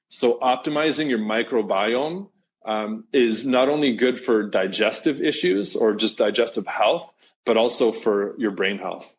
So 0.09 0.39
optimizing 0.39 1.09
your 1.09 1.19
microbiome 1.19 2.29
um, 2.65 3.05
is 3.11 3.45
not 3.47 3.69
only 3.69 3.95
good 3.95 4.19
for 4.19 4.43
digestive 4.43 5.21
issues 5.21 5.75
or 5.75 5.95
just 5.95 6.17
digestive 6.17 6.67
health, 6.67 7.11
but 7.45 7.57
also 7.57 7.91
for 7.91 8.37
your 8.37 8.51
brain 8.51 8.77
health. 8.77 9.13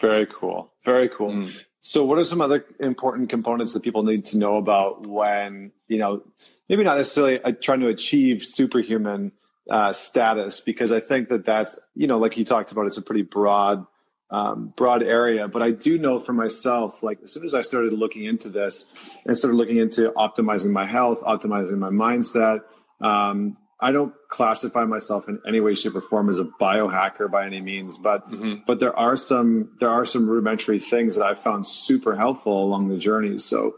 Very 0.00 0.26
cool. 0.26 0.72
Very 0.84 1.08
cool. 1.08 1.32
Mm. 1.32 1.64
So, 1.80 2.04
what 2.04 2.18
are 2.18 2.24
some 2.24 2.40
other 2.40 2.64
important 2.78 3.28
components 3.28 3.72
that 3.72 3.82
people 3.82 4.04
need 4.04 4.24
to 4.26 4.38
know 4.38 4.56
about 4.56 5.06
when, 5.06 5.72
you 5.88 5.98
know, 5.98 6.22
maybe 6.68 6.84
not 6.84 6.96
necessarily 6.96 7.42
uh, 7.42 7.52
trying 7.60 7.80
to 7.80 7.88
achieve 7.88 8.44
superhuman 8.44 9.32
uh, 9.70 9.92
status? 9.92 10.60
Because 10.60 10.92
I 10.92 11.00
think 11.00 11.28
that 11.28 11.44
that's, 11.44 11.78
you 11.94 12.06
know, 12.06 12.18
like 12.18 12.36
you 12.36 12.44
talked 12.44 12.72
about, 12.72 12.86
it's 12.86 12.98
a 12.98 13.02
pretty 13.02 13.22
broad 13.22 13.86
um, 14.32 14.72
broad 14.76 15.02
area. 15.02 15.46
But 15.46 15.62
I 15.62 15.70
do 15.70 15.98
know 15.98 16.18
for 16.18 16.32
myself, 16.32 17.02
like 17.02 17.18
as 17.22 17.32
soon 17.32 17.44
as 17.44 17.54
I 17.54 17.60
started 17.60 17.92
looking 17.92 18.24
into 18.24 18.48
this 18.48 18.92
and 19.26 19.36
started 19.36 19.56
looking 19.56 19.76
into 19.76 20.10
optimizing 20.12 20.70
my 20.70 20.86
health, 20.86 21.20
optimizing 21.20 21.78
my 21.78 21.90
mindset, 21.90 22.62
um, 23.00 23.58
I 23.78 23.90
don't 23.90 24.14
classify 24.28 24.84
myself 24.84 25.28
in 25.28 25.40
any 25.46 25.58
way, 25.58 25.74
shape, 25.74 25.96
or 25.96 26.00
form 26.00 26.30
as 26.30 26.38
a 26.38 26.44
biohacker 26.44 27.28
by 27.28 27.44
any 27.46 27.60
means, 27.60 27.98
but 27.98 28.30
mm-hmm. 28.30 28.62
but 28.64 28.78
there 28.78 28.96
are 28.96 29.16
some 29.16 29.72
there 29.80 29.90
are 29.90 30.04
some 30.04 30.28
rudimentary 30.28 30.78
things 30.78 31.16
that 31.16 31.26
I 31.26 31.34
found 31.34 31.66
super 31.66 32.14
helpful 32.14 32.62
along 32.62 32.88
the 32.88 32.96
journey. 32.96 33.38
So, 33.38 33.74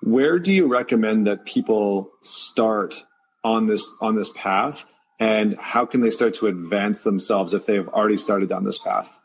where 0.00 0.38
do 0.38 0.54
you 0.54 0.68
recommend 0.68 1.26
that 1.26 1.44
people 1.44 2.12
start 2.22 3.04
on 3.42 3.66
this 3.66 3.84
on 4.00 4.14
this 4.14 4.30
path, 4.36 4.86
and 5.18 5.56
how 5.56 5.84
can 5.86 6.00
they 6.00 6.10
start 6.10 6.34
to 6.34 6.46
advance 6.46 7.02
themselves 7.02 7.54
if 7.54 7.66
they 7.66 7.74
have 7.74 7.88
already 7.88 8.16
started 8.16 8.48
down 8.48 8.64
this 8.64 8.78
path? 8.78 9.18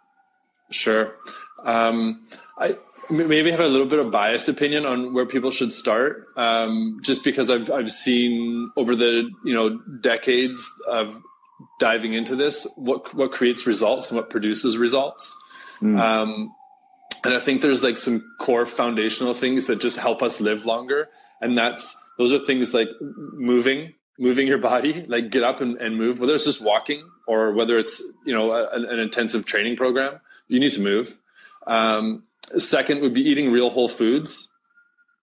Sure. 0.72 1.16
Um, 1.64 2.26
I 2.58 2.78
maybe 3.10 3.52
have 3.52 3.60
a 3.60 3.68
little 3.68 3.88
bit 3.88 4.00
of 4.00 4.12
biased 4.12 4.50
opinion 4.50 4.86
on 4.86 5.14
where 5.14 5.26
people 5.26 5.52
should 5.52 5.72
start, 5.72 6.28
um, 6.36 7.00
just 7.04 7.24
because 7.24 7.50
I've 7.50 7.70
I've 7.72 7.92
seen 7.92 8.72
over 8.76 8.96
the 8.96 9.30
you 9.44 9.54
know 9.54 9.78
decades 10.02 10.70
of 10.88 11.22
diving 11.80 12.14
into 12.14 12.36
this 12.36 12.68
what 12.76 13.14
what 13.14 13.32
creates 13.32 13.68
results 13.68 14.10
and 14.10 14.18
what 14.18 14.30
produces 14.30 14.78
results. 14.78 15.40
Mm. 15.82 16.00
Um, 16.00 16.56
and 17.24 17.34
I 17.34 17.40
think 17.40 17.62
there's 17.62 17.84
like 17.84 17.98
some 17.98 18.24
core 18.40 18.66
foundational 18.66 19.34
things 19.34 19.68
that 19.68 19.80
just 19.80 19.98
help 19.98 20.22
us 20.22 20.42
live 20.42 20.66
longer. 20.66 21.10
And 21.42 21.58
that's 21.58 21.96
those 22.18 22.34
are 22.34 22.40
things 22.40 22.74
like 22.74 22.90
moving, 23.02 23.94
moving 24.20 24.48
your 24.48 24.58
body, 24.60 25.05
like 25.08 25.29
get 25.29 25.43
up 25.43 25.62
and, 25.62 25.77
and 25.77 25.98
move, 25.98 26.20
whether 26.20 26.36
it's 26.36 26.46
just 26.46 26.62
walking 26.62 27.08
or 27.27 27.53
whether 27.53 27.77
it's, 27.77 28.01
you 28.25 28.34
know, 28.34 28.51
a, 28.51 28.70
an 28.72 29.00
intensive 29.00 29.46
training 29.46 29.75
program, 29.75 30.20
you 30.48 30.60
need 30.60 30.72
to 30.74 30.82
move. 30.82 31.17
Um, 31.65 32.24
second 32.58 33.01
would 33.01 33.13
be 33.13 33.22
eating 33.22 33.51
real 33.51 33.70
whole 33.70 33.89
foods. 33.89 34.50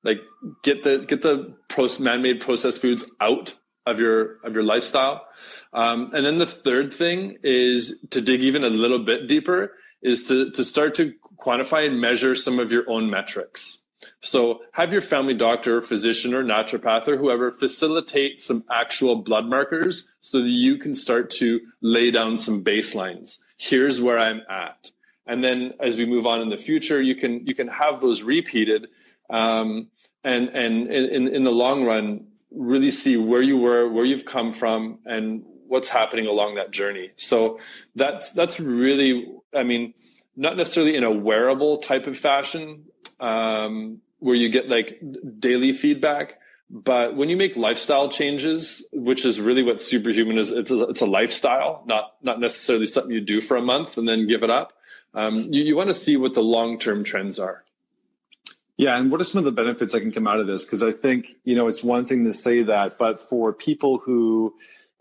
Like 0.02 0.20
get 0.62 0.82
the 0.82 1.04
get 1.06 1.22
the 1.22 1.54
man-made 2.00 2.40
processed 2.40 2.80
foods 2.80 3.10
out 3.20 3.54
of 3.86 4.00
your 4.00 4.38
of 4.44 4.54
your 4.54 4.62
lifestyle. 4.62 5.26
Um, 5.72 6.12
and 6.14 6.24
then 6.24 6.38
the 6.38 6.46
third 6.46 6.94
thing 6.94 7.38
is 7.42 8.00
to 8.10 8.20
dig 8.20 8.40
even 8.40 8.64
a 8.64 8.70
little 8.70 8.98
bit 8.98 9.28
deeper 9.28 9.72
is 10.02 10.26
to 10.28 10.50
to 10.52 10.64
start 10.64 10.94
to 10.94 11.12
quantify 11.36 11.86
and 11.86 12.00
measure 12.00 12.34
some 12.34 12.58
of 12.58 12.72
your 12.72 12.88
own 12.88 13.10
metrics. 13.10 13.79
So 14.20 14.62
have 14.72 14.92
your 14.92 15.00
family 15.02 15.34
doctor, 15.34 15.82
physician, 15.82 16.34
or 16.34 16.42
naturopath 16.42 17.06
or 17.08 17.16
whoever 17.16 17.52
facilitate 17.52 18.40
some 18.40 18.64
actual 18.70 19.16
blood 19.16 19.46
markers 19.46 20.08
so 20.20 20.40
that 20.40 20.48
you 20.48 20.78
can 20.78 20.94
start 20.94 21.30
to 21.30 21.60
lay 21.80 22.10
down 22.10 22.36
some 22.36 22.64
baselines. 22.64 23.38
Here's 23.56 24.00
where 24.00 24.18
I'm 24.18 24.42
at. 24.48 24.90
And 25.26 25.44
then 25.44 25.74
as 25.80 25.96
we 25.96 26.06
move 26.06 26.26
on 26.26 26.40
in 26.40 26.48
the 26.48 26.56
future, 26.56 27.00
you 27.00 27.14
can 27.14 27.46
you 27.46 27.54
can 27.54 27.68
have 27.68 28.00
those 28.00 28.22
repeated 28.22 28.88
um, 29.30 29.88
and 30.24 30.48
and 30.48 30.88
in, 30.88 31.28
in 31.28 31.42
the 31.42 31.52
long 31.52 31.84
run, 31.84 32.26
really 32.50 32.90
see 32.90 33.16
where 33.16 33.42
you 33.42 33.56
were, 33.56 33.88
where 33.88 34.04
you've 34.04 34.26
come 34.26 34.52
from, 34.52 34.98
and 35.06 35.44
what's 35.66 35.88
happening 35.88 36.26
along 36.26 36.56
that 36.56 36.72
journey. 36.72 37.10
So 37.16 37.58
that's 37.94 38.32
that's 38.32 38.58
really, 38.60 39.28
I 39.54 39.62
mean, 39.62 39.94
not 40.36 40.56
necessarily 40.56 40.96
in 40.96 41.04
a 41.04 41.10
wearable 41.10 41.78
type 41.78 42.06
of 42.06 42.18
fashion 42.18 42.84
um, 43.20 44.00
where 44.18 44.34
you 44.34 44.48
get 44.48 44.68
like 44.68 45.00
daily 45.38 45.72
feedback, 45.72 46.38
but 46.70 47.16
when 47.16 47.28
you 47.28 47.36
make 47.36 47.56
lifestyle 47.56 48.08
changes, 48.08 48.86
which 48.92 49.24
is 49.24 49.40
really 49.40 49.64
what 49.64 49.80
superhuman 49.80 50.38
is, 50.38 50.52
it's 50.52 50.70
a, 50.70 50.84
it's 50.84 51.00
a 51.00 51.06
lifestyle, 51.06 51.82
not 51.86 52.14
not 52.22 52.38
necessarily 52.38 52.86
something 52.86 53.12
you 53.12 53.20
do 53.20 53.40
for 53.40 53.56
a 53.56 53.62
month 53.62 53.98
and 53.98 54.08
then 54.08 54.28
give 54.28 54.44
it 54.44 54.50
up. 54.50 54.72
Um, 55.12 55.34
you, 55.50 55.62
you 55.62 55.76
want 55.76 55.88
to 55.88 55.94
see 55.94 56.16
what 56.16 56.34
the 56.34 56.42
long 56.42 56.78
term 56.78 57.02
trends 57.02 57.40
are. 57.40 57.64
Yeah, 58.76 58.96
and 58.96 59.10
what 59.10 59.20
are 59.20 59.24
some 59.24 59.40
of 59.40 59.44
the 59.44 59.52
benefits 59.52 59.92
that 59.92 60.00
can 60.00 60.12
come 60.12 60.26
out 60.26 60.40
of 60.40 60.46
this? 60.46 60.64
Because 60.64 60.82
I 60.82 60.92
think 60.92 61.36
you 61.44 61.56
know 61.56 61.66
it's 61.66 61.82
one 61.82 62.06
thing 62.06 62.24
to 62.24 62.32
say 62.32 62.62
that, 62.62 62.98
but 62.98 63.18
for 63.18 63.52
people 63.52 63.98
who 63.98 64.54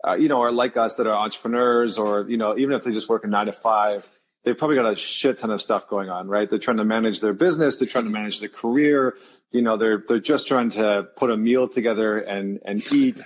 uh, 0.06 0.14
you 0.14 0.28
know 0.28 0.42
are 0.42 0.50
like 0.50 0.76
us 0.76 0.96
that 0.96 1.06
are 1.06 1.14
entrepreneurs, 1.14 1.98
or 1.98 2.28
you 2.28 2.36
know 2.36 2.58
even 2.58 2.74
if 2.74 2.82
they 2.82 2.90
just 2.90 3.08
work 3.08 3.22
a 3.22 3.28
nine 3.28 3.46
to 3.46 3.52
five, 3.52 4.08
they've 4.44 4.56
probably 4.56 4.76
got 4.76 4.92
a 4.92 4.96
shit 4.96 5.38
ton 5.38 5.50
of 5.50 5.60
stuff 5.60 5.88
going 5.88 6.08
on, 6.08 6.28
right? 6.28 6.48
They're 6.48 6.58
trying 6.58 6.78
to 6.78 6.84
manage 6.84 7.20
their 7.20 7.32
business, 7.32 7.76
they're 7.76 7.88
trying 7.88 8.04
to 8.04 8.10
manage 8.10 8.40
their 8.40 8.48
career, 8.48 9.16
you 9.52 9.62
know, 9.62 9.76
they're 9.76 10.02
they're 10.06 10.20
just 10.20 10.48
trying 10.48 10.70
to 10.70 11.08
put 11.16 11.30
a 11.30 11.36
meal 11.36 11.68
together 11.68 12.18
and 12.18 12.60
and 12.64 12.82
eat. 12.92 13.22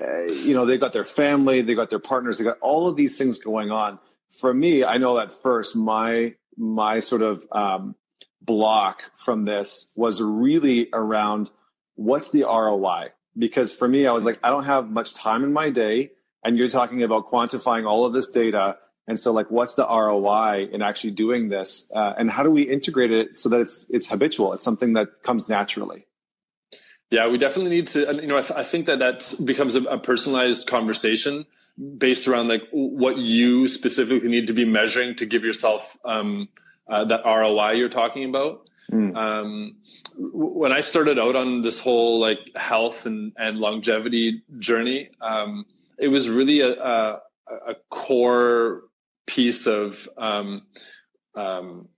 Uh, 0.00 0.24
you 0.24 0.54
know, 0.54 0.66
they've 0.66 0.80
got 0.80 0.92
their 0.92 1.04
family, 1.04 1.62
they've 1.62 1.76
got 1.76 1.90
their 1.90 1.98
partners, 1.98 2.38
they 2.38 2.44
got 2.44 2.58
all 2.60 2.88
of 2.88 2.96
these 2.96 3.16
things 3.16 3.38
going 3.38 3.70
on. 3.70 3.98
For 4.40 4.52
me, 4.52 4.84
I 4.84 4.98
know 4.98 5.16
that 5.16 5.32
first 5.32 5.76
my 5.76 6.34
my 6.56 7.00
sort 7.00 7.22
of 7.22 7.44
um, 7.52 7.94
block 8.40 9.02
from 9.14 9.44
this 9.44 9.92
was 9.96 10.20
really 10.20 10.88
around 10.92 11.50
what's 11.94 12.30
the 12.30 12.42
ROI? 12.42 13.08
Because 13.36 13.72
for 13.72 13.88
me, 13.88 14.06
I 14.06 14.12
was 14.12 14.24
like, 14.24 14.38
I 14.42 14.50
don't 14.50 14.64
have 14.64 14.90
much 14.90 15.14
time 15.14 15.44
in 15.44 15.52
my 15.52 15.70
day. 15.70 16.10
And 16.44 16.58
you're 16.58 16.68
talking 16.68 17.02
about 17.02 17.30
quantifying 17.30 17.86
all 17.86 18.04
of 18.04 18.12
this 18.12 18.30
data. 18.30 18.76
And 19.06 19.18
so, 19.18 19.32
like, 19.32 19.50
what's 19.50 19.74
the 19.74 19.86
ROI 19.86 20.68
in 20.72 20.80
actually 20.80 21.10
doing 21.10 21.48
this? 21.50 21.90
Uh, 21.94 22.14
and 22.16 22.30
how 22.30 22.42
do 22.42 22.50
we 22.50 22.62
integrate 22.62 23.10
it 23.10 23.36
so 23.36 23.48
that 23.50 23.60
it's 23.60 23.88
it's 23.90 24.08
habitual? 24.08 24.52
It's 24.54 24.64
something 24.64 24.94
that 24.94 25.22
comes 25.22 25.48
naturally. 25.48 26.06
Yeah, 27.10 27.28
we 27.28 27.36
definitely 27.36 27.70
need 27.70 27.88
to. 27.88 28.00
You 28.14 28.26
know, 28.26 28.36
I, 28.36 28.42
th- 28.42 28.58
I 28.58 28.62
think 28.62 28.86
that 28.86 28.98
that 29.00 29.34
becomes 29.44 29.76
a, 29.76 29.82
a 29.82 29.98
personalized 29.98 30.66
conversation 30.66 31.44
based 31.98 32.28
around 32.28 32.48
like 32.48 32.62
what 32.70 33.18
you 33.18 33.68
specifically 33.68 34.28
need 34.28 34.46
to 34.46 34.52
be 34.52 34.64
measuring 34.64 35.14
to 35.16 35.26
give 35.26 35.44
yourself 35.44 35.98
um, 36.04 36.48
uh, 36.88 37.04
that 37.04 37.22
ROI 37.24 37.72
you're 37.72 37.88
talking 37.88 38.24
about. 38.24 38.68
Mm. 38.90 39.16
Um, 39.16 39.76
when 40.16 40.72
I 40.72 40.80
started 40.80 41.18
out 41.18 41.36
on 41.36 41.62
this 41.62 41.78
whole 41.78 42.20
like 42.20 42.38
health 42.54 43.06
and, 43.06 43.32
and 43.36 43.58
longevity 43.58 44.42
journey, 44.58 45.10
um, 45.20 45.66
it 45.98 46.08
was 46.08 46.28
really 46.28 46.60
a, 46.60 46.72
a, 46.72 47.20
a 47.68 47.74
core 47.90 48.82
piece 49.26 49.66
of 49.66 50.08
um, 50.16 50.62
um 51.34 51.88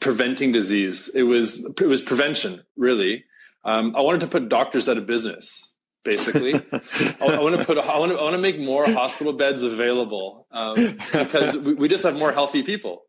preventing 0.00 0.52
disease. 0.52 1.10
It 1.14 1.22
was 1.22 1.64
it 1.80 1.86
was 1.86 2.02
prevention, 2.02 2.62
really. 2.76 3.24
Um, 3.64 3.96
I 3.96 4.02
wanted 4.02 4.20
to 4.20 4.28
put 4.28 4.48
doctors 4.48 4.88
out 4.88 4.98
of 4.98 5.06
business. 5.06 5.72
Basically, 6.04 6.54
I, 6.54 7.16
I, 7.20 7.40
want 7.40 7.58
to 7.58 7.64
put 7.64 7.78
I 7.78 7.98
want 7.98 8.12
to 8.12 8.18
I 8.18 8.22
want 8.22 8.34
to 8.34 8.42
make 8.42 8.60
more 8.60 8.84
hospital 8.86 9.32
beds 9.32 9.62
available 9.62 10.46
um, 10.52 10.74
because 11.12 11.56
we, 11.56 11.74
we 11.74 11.88
just 11.88 12.04
have 12.04 12.14
more 12.14 12.30
healthy 12.30 12.62
people 12.62 13.04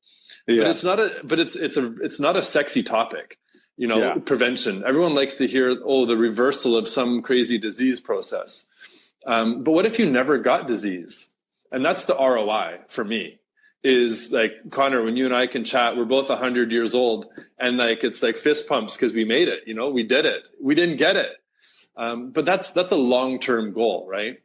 yeah. 0.47 0.63
but 0.63 0.67
it's 0.71 0.83
not 0.83 0.99
a 0.99 1.19
but 1.23 1.39
it's 1.39 1.55
it's 1.55 1.77
a 1.77 1.95
it's 2.01 2.19
not 2.19 2.35
a 2.35 2.41
sexy 2.41 2.83
topic 2.83 3.37
you 3.77 3.87
know 3.87 3.97
yeah. 3.97 4.15
prevention 4.25 4.83
everyone 4.85 5.15
likes 5.15 5.35
to 5.35 5.47
hear 5.47 5.77
oh 5.83 6.05
the 6.05 6.17
reversal 6.17 6.75
of 6.77 6.87
some 6.87 7.21
crazy 7.21 7.57
disease 7.57 7.99
process 7.99 8.65
um, 9.25 9.63
but 9.63 9.71
what 9.71 9.85
if 9.85 9.97
you 9.99 10.09
never 10.09 10.37
got 10.37 10.67
disease 10.67 11.33
and 11.71 11.83
that's 11.83 12.05
the 12.05 12.15
roi 12.15 12.79
for 12.87 13.03
me 13.03 13.39
is 13.85 14.31
like 14.31 14.51
connor 14.71 15.03
when 15.03 15.15
you 15.15 15.25
and 15.27 15.35
i 15.35 15.45
can 15.45 15.63
chat 15.63 15.95
we're 15.95 16.05
both 16.05 16.27
100 16.27 16.71
years 16.71 16.95
old 16.95 17.27
and 17.59 17.77
like 17.77 18.03
it's 18.03 18.23
like 18.23 18.35
fist 18.35 18.67
pumps 18.67 18.97
because 18.97 19.13
we 19.13 19.23
made 19.23 19.47
it 19.47 19.61
you 19.65 19.73
know? 19.73 19.89
We 19.89 20.03
did 20.03 20.25
it. 20.25 20.49
We 20.61 20.75
didn't 20.75 20.97
get 20.97 21.15
it. 21.15 21.33
Um, 21.97 22.31
but 22.31 22.45
that's 22.45 22.71
that's 22.71 22.91
a 22.91 22.97
long-term 22.97 23.73
goal 23.73 24.07
right? 24.09 24.39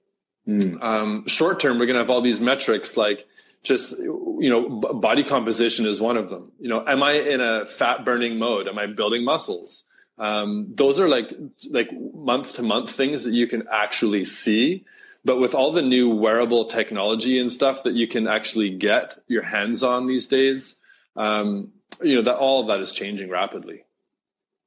Mm. 0.48 0.82
um, 0.82 1.26
short 1.26 1.60
term 1.60 1.78
we're 1.78 1.86
to 1.94 2.00
have 2.00 2.10
all 2.10 2.22
these 2.22 2.40
metrics 2.40 2.96
like 2.96 3.26
just 3.62 3.98
you 3.98 4.48
know 4.48 4.68
body 4.94 5.22
composition 5.22 5.86
is 5.86 6.00
one 6.00 6.16
of 6.16 6.28
them. 6.30 6.52
You 6.60 6.68
know 6.68 6.84
am 6.86 7.02
i 7.02 7.12
in 7.12 7.40
a 7.40 7.66
fat 7.66 8.04
burning 8.04 8.38
mode? 8.38 8.68
Am 8.68 8.78
i 8.78 8.86
building 8.86 9.24
muscles? 9.24 9.84
Um, 10.18 10.66
those 10.74 11.00
are 11.00 11.08
like 11.08 11.32
like 11.70 11.88
month 12.14 12.54
to 12.56 12.62
month 12.62 12.90
things 12.90 13.24
that 13.24 13.32
you 13.32 13.46
can 13.46 13.64
actually 13.70 14.24
see 14.24 14.84
but 15.24 15.38
with 15.38 15.54
all 15.54 15.72
the 15.72 15.82
new 15.82 16.10
wearable 16.10 16.64
technology 16.66 17.38
and 17.38 17.52
stuff 17.52 17.82
that 17.82 17.94
you 17.94 18.06
can 18.06 18.26
actually 18.26 18.70
get 18.70 19.18
your 19.28 19.42
hands 19.42 19.82
on 19.82 20.06
these 20.06 20.26
days 20.26 20.76
um, 21.16 21.72
you 22.02 22.16
know 22.16 22.22
that 22.22 22.36
all 22.36 22.62
of 22.62 22.68
that 22.68 22.80
is 22.80 22.92
changing 22.92 23.28
rapidly 23.28 23.84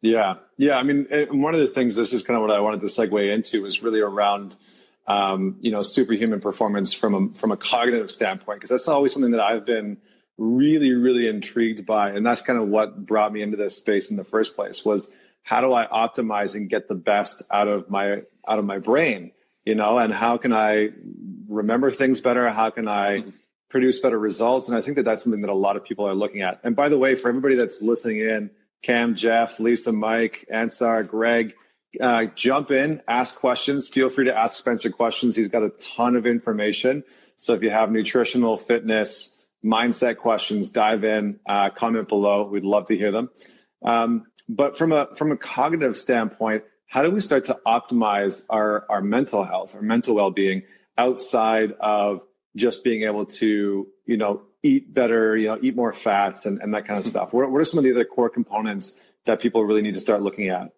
yeah 0.02 0.36
yeah 0.58 0.78
i 0.78 0.84
mean 0.84 1.08
one 1.32 1.54
of 1.54 1.60
the 1.60 1.68
things 1.68 1.96
this 1.96 2.14
is 2.14 2.24
kind 2.24 2.36
of 2.36 2.42
what 2.42 2.52
i 2.52 2.60
wanted 2.60 2.82
to 2.82 2.88
segue 2.88 3.34
into 3.34 3.66
is 3.66 3.82
really 3.82 4.02
around 4.02 4.56
um, 5.08 5.58
you 5.60 5.72
know, 5.72 5.82
superhuman 5.82 6.40
performance 6.40 6.94
from 6.94 7.14
a, 7.14 7.38
from 7.38 7.52
a 7.52 7.58
cognitive 7.58 8.10
standpoint, 8.10 8.60
because 8.60 8.70
that's 8.70 8.88
always 8.88 9.14
something 9.14 9.32
that 9.32 9.42
I've 9.42 9.66
been 9.66 9.98
really, 10.38 10.94
really 10.94 11.28
intrigued 11.28 11.86
by. 11.86 12.12
And 12.12 12.26
that's 12.26 12.42
kind 12.42 12.60
of 12.60 12.68
what 12.68 13.06
brought 13.06 13.34
me 13.34 13.42
into 13.42 13.58
this 13.58 13.76
space 13.76 14.10
in 14.10 14.18
the 14.18 14.24
first 14.24 14.56
place 14.56 14.86
was 14.86 15.12
how 15.44 15.62
do 15.62 15.74
I 15.74 15.86
optimize 15.88 16.56
and 16.56 16.70
get 16.70 16.88
the 16.88 16.96
best 16.96 17.44
out 17.52 17.68
of 17.68 17.90
my, 17.90 18.22
out 18.48 18.60
of 18.60 18.66
my 18.66 18.80
brain, 18.80 19.32
you 19.66 19.76
know, 19.76 19.98
and 19.98 20.14
how 20.14 20.38
can 20.38 20.54
I 20.54 20.90
remember 21.48 21.92
things 21.92 22.22
better? 22.22 22.50
How 22.50 22.70
can 22.70 22.88
I 22.88 23.20
mm-hmm. 23.20 23.30
produce 23.70 24.00
better 24.00 24.20
results? 24.20 24.68
And 24.68 24.78
I 24.78 24.82
think 24.82 24.98
that 24.98 25.04
that's 25.04 25.24
something 25.24 25.42
that 25.42 25.50
a 25.50 25.56
lot 25.56 25.78
of 25.78 25.84
people 25.84 26.08
are 26.08 26.16
looking 26.16 26.42
at. 26.42 26.60
And 26.64 26.76
by 26.76 26.90
the 26.90 26.98
way, 26.98 27.16
for 27.16 27.30
everybody 27.30 27.56
that's 27.56 27.82
listening 27.82 28.20
in, 28.20 28.50
Cam, 28.82 29.16
Jeff, 29.16 29.60
Lisa, 29.60 29.94
Mike, 29.94 30.46
Ansar, 30.52 31.04
Greg, 31.04 31.54
uh, 32.02 32.26
jump 32.36 32.72
in, 32.72 33.02
ask 33.08 33.40
questions. 33.40 33.88
Feel 33.88 34.10
free 34.10 34.26
to 34.26 34.36
ask 34.36 34.58
Spencer 34.58 34.90
questions. 34.90 35.36
He's 35.36 35.48
got 35.48 35.64
a 35.64 35.70
ton 35.70 36.16
of 36.16 36.26
information. 36.26 37.04
So 37.38 37.54
if 37.54 37.62
you 37.62 37.70
have 37.70 37.92
nutritional, 37.92 38.58
fitness, 38.58 39.48
mindset 39.64 40.18
questions, 40.18 40.70
dive 40.70 41.04
in, 41.04 41.40
uh, 41.48 41.70
comment 41.70 42.10
below. 42.10 42.44
We'd 42.48 42.64
love 42.64 42.88
to 42.88 42.98
hear 42.98 43.12
them. 43.12 43.30
Um, 43.84 44.26
but 44.50 44.78
from 44.78 44.92
a 44.92 45.08
from 45.16 45.32
a 45.32 45.38
cognitive 45.38 45.96
standpoint, 45.96 46.64
how 46.94 47.02
do 47.02 47.10
we 47.10 47.20
start 47.20 47.46
to 47.46 47.58
optimize 47.66 48.46
our 48.52 48.86
our 48.88 49.02
mental 49.02 49.44
health, 49.44 49.76
our 49.76 49.82
mental 49.82 50.14
well 50.14 50.30
being 50.30 50.62
outside 50.96 51.72
of 51.80 52.22
just 52.56 52.84
being 52.84 53.02
able 53.02 53.26
to 53.26 53.88
you 54.06 54.16
know 54.16 54.44
eat 54.62 54.94
better, 54.94 55.36
you 55.36 55.48
know 55.48 55.58
eat 55.60 55.76
more 55.76 55.92
fats 55.92 56.46
and, 56.46 56.62
and 56.62 56.72
that 56.76 56.86
kind 56.86 57.00
of 57.00 57.06
stuff? 57.06 57.34
What, 57.34 57.50
what 57.50 57.60
are 57.60 57.64
some 57.64 57.80
of 57.80 57.84
the 57.84 57.90
other 57.90 58.06
core 58.06 58.30
components 58.30 59.08
that 59.26 59.40
people 59.40 59.66
really 59.66 59.82
need 59.82 59.96
to 59.96 60.00
start 60.00 60.22
looking 60.22 60.50
at? 60.50 60.72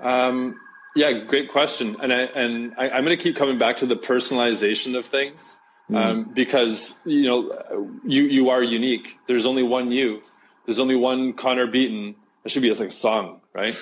Um, 0.00 0.58
yeah, 0.96 1.12
great 1.12 1.52
question. 1.52 1.96
And 2.02 2.12
I 2.12 2.22
and 2.22 2.74
I, 2.76 2.88
am 2.88 3.04
going 3.04 3.16
to 3.16 3.22
keep 3.22 3.36
coming 3.36 3.58
back 3.58 3.76
to 3.76 3.86
the 3.86 3.96
personalization 3.96 4.98
of 4.98 5.06
things 5.06 5.56
mm. 5.88 5.96
um, 5.96 6.24
because 6.34 7.00
you 7.04 7.28
know 7.28 7.88
you 8.04 8.24
you 8.24 8.50
are 8.50 8.60
unique. 8.60 9.18
There's 9.28 9.46
only 9.46 9.62
one 9.62 9.92
you. 9.92 10.20
There's 10.64 10.80
only 10.80 10.96
one 10.96 11.32
Connor 11.32 11.68
Beaton. 11.68 12.16
That 12.46 12.50
should 12.52 12.62
be 12.62 12.72
like 12.72 12.90
a 12.90 12.92
song, 12.92 13.40
right? 13.52 13.74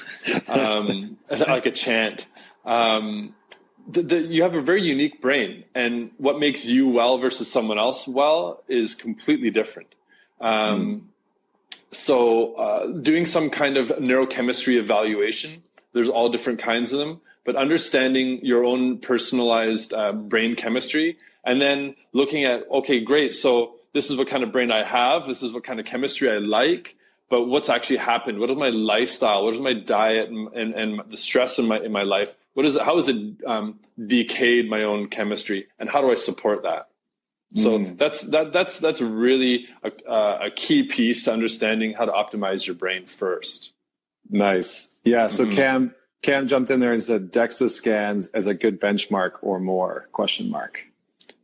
um, 0.48 1.18
like 1.30 1.66
a 1.66 1.70
chant. 1.70 2.24
Um, 2.64 3.34
the, 3.86 4.00
the, 4.00 4.20
you 4.22 4.42
have 4.42 4.54
a 4.54 4.62
very 4.62 4.82
unique 4.82 5.20
brain, 5.20 5.64
and 5.74 6.12
what 6.16 6.40
makes 6.40 6.64
you 6.70 6.88
well 6.88 7.18
versus 7.18 7.52
someone 7.52 7.78
else 7.78 8.08
well 8.08 8.64
is 8.66 8.94
completely 8.94 9.50
different. 9.50 9.94
Um, 10.40 10.80
mm 10.80 11.00
so 11.92 12.54
uh, 12.54 12.86
doing 12.88 13.24
some 13.24 13.50
kind 13.50 13.76
of 13.76 13.88
neurochemistry 13.90 14.78
evaluation 14.78 15.62
there's 15.92 16.08
all 16.08 16.28
different 16.28 16.58
kinds 16.58 16.92
of 16.92 16.98
them 16.98 17.20
but 17.44 17.54
understanding 17.54 18.44
your 18.44 18.64
own 18.64 18.98
personalized 18.98 19.94
uh, 19.94 20.12
brain 20.12 20.56
chemistry 20.56 21.16
and 21.44 21.62
then 21.62 21.94
looking 22.12 22.42
at 22.42 22.68
okay 22.68 22.98
great 22.98 23.32
so 23.32 23.76
this 23.92 24.10
is 24.10 24.16
what 24.16 24.26
kind 24.26 24.42
of 24.42 24.50
brain 24.50 24.72
i 24.72 24.82
have 24.82 25.28
this 25.28 25.40
is 25.40 25.52
what 25.52 25.62
kind 25.62 25.78
of 25.78 25.86
chemistry 25.86 26.28
i 26.28 26.38
like 26.38 26.96
but 27.34 27.48
what's 27.48 27.68
actually 27.68 27.96
happened? 27.96 28.38
What 28.38 28.48
is 28.48 28.56
my 28.56 28.68
lifestyle? 28.68 29.44
What 29.44 29.54
is 29.54 29.60
my 29.60 29.72
diet 29.72 30.30
and, 30.30 30.46
and, 30.54 30.72
and 30.72 31.10
the 31.10 31.16
stress 31.16 31.58
in 31.58 31.66
my 31.66 31.80
in 31.80 31.90
my 31.90 32.04
life? 32.04 32.32
What 32.52 32.64
is 32.64 32.76
it 32.76 32.82
how 32.82 32.94
has 32.94 33.08
it 33.08 33.44
um, 33.44 33.80
decayed 34.06 34.70
my 34.70 34.84
own 34.84 35.08
chemistry? 35.08 35.66
And 35.80 35.90
how 35.90 36.00
do 36.00 36.12
i 36.12 36.14
support 36.14 36.62
that? 36.62 36.90
So 37.52 37.80
mm. 37.80 37.98
that's 37.98 38.20
that 38.30 38.52
that's 38.52 38.78
that's 38.78 39.00
really 39.00 39.66
a, 39.82 39.90
a 40.42 40.50
key 40.54 40.84
piece 40.84 41.24
to 41.24 41.32
understanding 41.32 41.92
how 41.92 42.04
to 42.04 42.12
optimize 42.12 42.68
your 42.68 42.76
brain 42.76 43.04
first. 43.04 43.72
Nice. 44.30 45.00
Yeah 45.02 45.26
so 45.26 45.42
mm-hmm. 45.42 45.56
cam 45.56 45.94
cam 46.22 46.46
jumped 46.46 46.70
in 46.70 46.78
there 46.78 46.92
and 46.92 47.02
said 47.02 47.32
dexa 47.32 47.68
scans 47.68 48.28
as 48.28 48.46
a 48.46 48.54
good 48.54 48.80
benchmark 48.80 49.32
or 49.42 49.58
more 49.58 50.08
question 50.12 50.52
mark. 50.52 50.86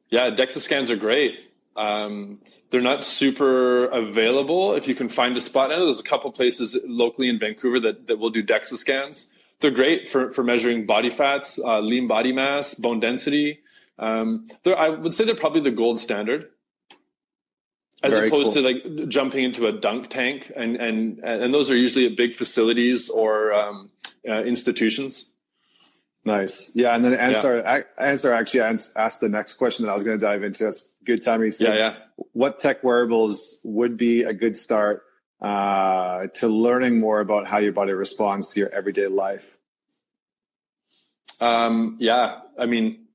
Yeah 0.09 0.30
dexa 0.30 0.61
scans 0.61 0.88
are 0.88 0.97
great. 0.97 1.37
Um, 1.75 2.38
they're 2.70 2.80
not 2.80 3.04
super 3.04 3.86
available. 3.86 4.74
If 4.74 4.86
you 4.86 4.94
can 4.94 5.08
find 5.08 5.36
a 5.36 5.40
spot, 5.40 5.72
I 5.72 5.76
know 5.76 5.86
there's 5.86 6.00
a 6.00 6.04
couple 6.04 6.30
places 6.32 6.78
locally 6.86 7.28
in 7.28 7.38
Vancouver 7.38 7.80
that, 7.80 8.06
that 8.06 8.18
will 8.18 8.30
do 8.30 8.42
DEXA 8.42 8.76
scans. 8.76 9.26
They're 9.60 9.70
great 9.70 10.08
for, 10.08 10.32
for 10.32 10.42
measuring 10.42 10.86
body 10.86 11.10
fats, 11.10 11.58
uh, 11.58 11.80
lean 11.80 12.06
body 12.06 12.32
mass, 12.32 12.74
bone 12.74 13.00
density. 13.00 13.60
Um, 13.98 14.48
I 14.64 14.88
would 14.88 15.12
say 15.12 15.24
they're 15.24 15.34
probably 15.34 15.60
the 15.60 15.70
gold 15.70 16.00
standard, 16.00 16.48
as 18.02 18.14
Very 18.14 18.28
opposed 18.28 18.54
cool. 18.54 18.62
to 18.62 18.68
like 18.68 19.08
jumping 19.08 19.44
into 19.44 19.66
a 19.66 19.72
dunk 19.72 20.08
tank, 20.08 20.50
and 20.56 20.76
and 20.76 21.18
and 21.18 21.52
those 21.52 21.70
are 21.70 21.76
usually 21.76 22.06
at 22.06 22.16
big 22.16 22.32
facilities 22.32 23.10
or 23.10 23.52
um, 23.52 23.90
uh, 24.26 24.42
institutions. 24.42 25.30
Nice. 26.24 26.70
Yeah. 26.74 26.94
And 26.94 27.04
then 27.04 27.14
Ansar, 27.14 27.56
yeah. 27.56 27.80
Ansar 27.98 28.32
actually 28.32 28.62
i 28.62 28.70
asked 28.70 29.20
the 29.20 29.28
next 29.28 29.54
question 29.54 29.86
that 29.86 29.90
I 29.90 29.94
was 29.94 30.04
going 30.04 30.18
to 30.18 30.24
dive 30.24 30.42
into. 30.42 30.64
That's 30.64 30.94
good 31.04 31.22
timing. 31.22 31.52
Yeah, 31.58 31.74
yeah. 31.74 31.94
What 32.32 32.58
tech 32.58 32.82
wearables 32.84 33.60
would 33.64 33.96
be 33.96 34.22
a 34.22 34.32
good 34.32 34.56
start 34.56 35.04
uh, 35.40 36.26
to 36.34 36.48
learning 36.48 37.00
more 37.00 37.20
about 37.20 37.46
how 37.46 37.58
your 37.58 37.72
body 37.72 37.92
responds 37.92 38.52
to 38.52 38.60
your 38.60 38.70
everyday 38.70 39.06
life? 39.06 39.56
Um, 41.40 41.96
yeah. 41.98 42.40
I 42.58 42.66
mean, 42.66 43.06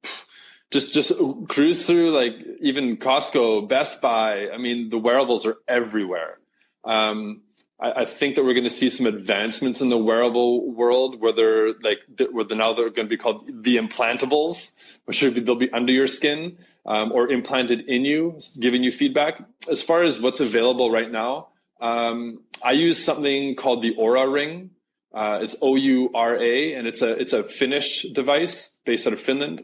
just 0.71 0.93
just 0.93 1.13
cruise 1.47 1.85
through 1.85 2.12
like 2.15 2.35
even 2.59 2.97
Costco, 2.97 3.69
Best 3.69 4.01
Buy. 4.01 4.50
I 4.50 4.57
mean, 4.57 4.89
the 4.89 4.97
wearables 4.97 5.45
are 5.45 5.57
everywhere. 5.67 6.39
Um, 6.83 7.41
I, 7.79 7.91
I 8.01 8.05
think 8.05 8.36
that 8.36 8.44
we're 8.44 8.53
going 8.53 8.63
to 8.63 8.70
see 8.70 8.89
some 8.89 9.05
advancements 9.05 9.82
in 9.82 9.89
the 9.89 9.98
wearable 9.98 10.72
world 10.72 11.22
where 11.22 11.32
they're 11.32 11.74
like 11.82 12.00
where 12.32 12.44
they're 12.44 12.58
now 12.58 12.74
they're 12.74 12.89
going 12.89 13.08
to 13.08 13.10
be 13.10 13.17
called 13.17 13.48
the 13.63 13.77
implantables, 13.77 15.00
which 15.05 15.22
be 15.22 15.29
they'll 15.29 15.55
be 15.55 15.72
under 15.72 15.94
your 15.94 16.08
skin 16.08 16.58
um, 16.86 17.12
or 17.12 17.29
implanted 17.29 17.82
in 17.82 18.05
you, 18.05 18.39
giving 18.60 18.84
you 18.84 18.91
feedback. 18.91 19.41
As 19.70 19.82
far 19.82 20.03
as 20.03 20.22
what's 20.22 20.39
available 20.39 20.91
right 20.91 21.12
now, 21.12 21.50
um, 21.82 22.39
I 22.63 22.72
use 22.72 23.03
something 23.03 23.55
called 23.55 23.82
the 23.82 23.96
Oura 23.96 24.32
Ring. 24.32 24.72
Uh, 25.13 25.39
it's 25.41 25.55
O 25.62 25.75
U 25.75 26.10
R 26.13 26.36
A, 26.36 26.74
and 26.74 26.88
it's 26.88 27.01
a 27.01 27.12
it's 27.20 27.34
a 27.34 27.44
Finnish 27.44 28.03
device 28.03 28.77
based 28.86 29.08
out 29.08 29.13
of 29.13 29.20
Finland, 29.20 29.63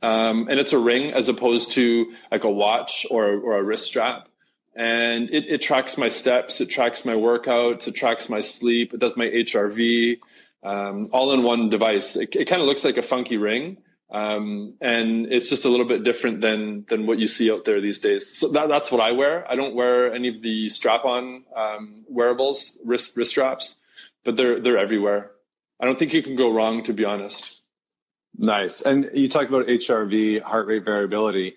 um, 0.00 0.46
and 0.48 0.60
it's 0.60 0.72
a 0.72 0.78
ring 0.78 1.12
as 1.12 1.28
opposed 1.28 1.72
to 1.72 2.12
like 2.30 2.44
a 2.44 2.50
watch 2.50 3.04
or 3.10 3.24
or 3.24 3.58
a 3.58 3.62
wrist 3.62 3.86
strap 3.86 4.28
and 4.74 5.30
it, 5.30 5.46
it, 5.46 5.60
tracks 5.60 5.98
my 5.98 6.08
steps, 6.08 6.60
it 6.60 6.66
tracks 6.66 7.04
my 7.04 7.14
workouts, 7.14 7.86
it 7.88 7.94
tracks 7.94 8.28
my 8.28 8.40
sleep, 8.40 8.94
it 8.94 9.00
does 9.00 9.16
my 9.16 9.26
HRV, 9.26 10.18
um, 10.62 11.06
all 11.12 11.32
in 11.32 11.42
one 11.42 11.68
device. 11.68 12.16
It, 12.16 12.34
it 12.34 12.46
kind 12.46 12.62
of 12.62 12.68
looks 12.68 12.84
like 12.84 12.96
a 12.96 13.02
funky 13.02 13.36
ring, 13.36 13.78
um, 14.10 14.74
and 14.80 15.30
it's 15.30 15.50
just 15.50 15.64
a 15.64 15.68
little 15.68 15.86
bit 15.86 16.04
different 16.04 16.40
than 16.40 16.86
than 16.88 17.06
what 17.06 17.18
you 17.18 17.26
see 17.26 17.52
out 17.52 17.64
there 17.64 17.80
these 17.80 17.98
days. 17.98 18.38
So 18.38 18.48
that, 18.52 18.68
that's 18.68 18.90
what 18.90 19.00
I 19.00 19.12
wear. 19.12 19.50
I 19.50 19.54
don't 19.54 19.74
wear 19.74 20.12
any 20.12 20.28
of 20.28 20.40
the 20.40 20.68
strap-on 20.68 21.44
um, 21.54 22.04
wearables, 22.08 22.78
wrist 22.84 23.16
wrist 23.16 23.30
straps, 23.30 23.76
but 24.24 24.36
they're 24.36 24.60
they're 24.60 24.78
everywhere. 24.78 25.32
I 25.80 25.84
don't 25.84 25.98
think 25.98 26.14
you 26.14 26.22
can 26.22 26.36
go 26.36 26.50
wrong, 26.50 26.84
to 26.84 26.92
be 26.92 27.04
honest. 27.04 27.62
Nice. 28.38 28.80
And 28.80 29.10
you 29.12 29.28
talked 29.28 29.50
about 29.50 29.66
HRV, 29.66 30.40
heart 30.42 30.66
rate 30.66 30.84
variability 30.84 31.56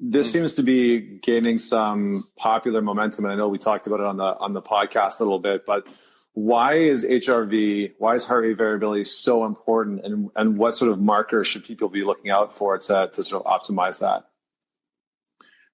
this 0.00 0.28
mm-hmm. 0.28 0.38
seems 0.38 0.54
to 0.54 0.62
be 0.62 1.00
gaining 1.00 1.58
some 1.58 2.24
popular 2.36 2.82
momentum 2.82 3.24
and 3.24 3.32
i 3.32 3.36
know 3.36 3.48
we 3.48 3.58
talked 3.58 3.86
about 3.86 4.00
it 4.00 4.06
on 4.06 4.16
the 4.16 4.24
on 4.24 4.52
the 4.52 4.62
podcast 4.62 5.20
a 5.20 5.22
little 5.22 5.38
bit 5.38 5.64
but 5.66 5.86
why 6.32 6.74
is 6.74 7.04
hrv 7.04 7.92
why 7.98 8.14
is 8.14 8.26
heart 8.26 8.42
rate 8.42 8.56
variability 8.56 9.04
so 9.04 9.44
important 9.44 10.04
and 10.04 10.30
and 10.36 10.58
what 10.58 10.74
sort 10.74 10.90
of 10.90 11.00
markers 11.00 11.46
should 11.46 11.64
people 11.64 11.88
be 11.88 12.02
looking 12.02 12.30
out 12.30 12.52
for 12.52 12.76
to, 12.76 13.08
to 13.12 13.22
sort 13.22 13.44
of 13.44 13.60
optimize 13.60 14.00
that 14.00 14.24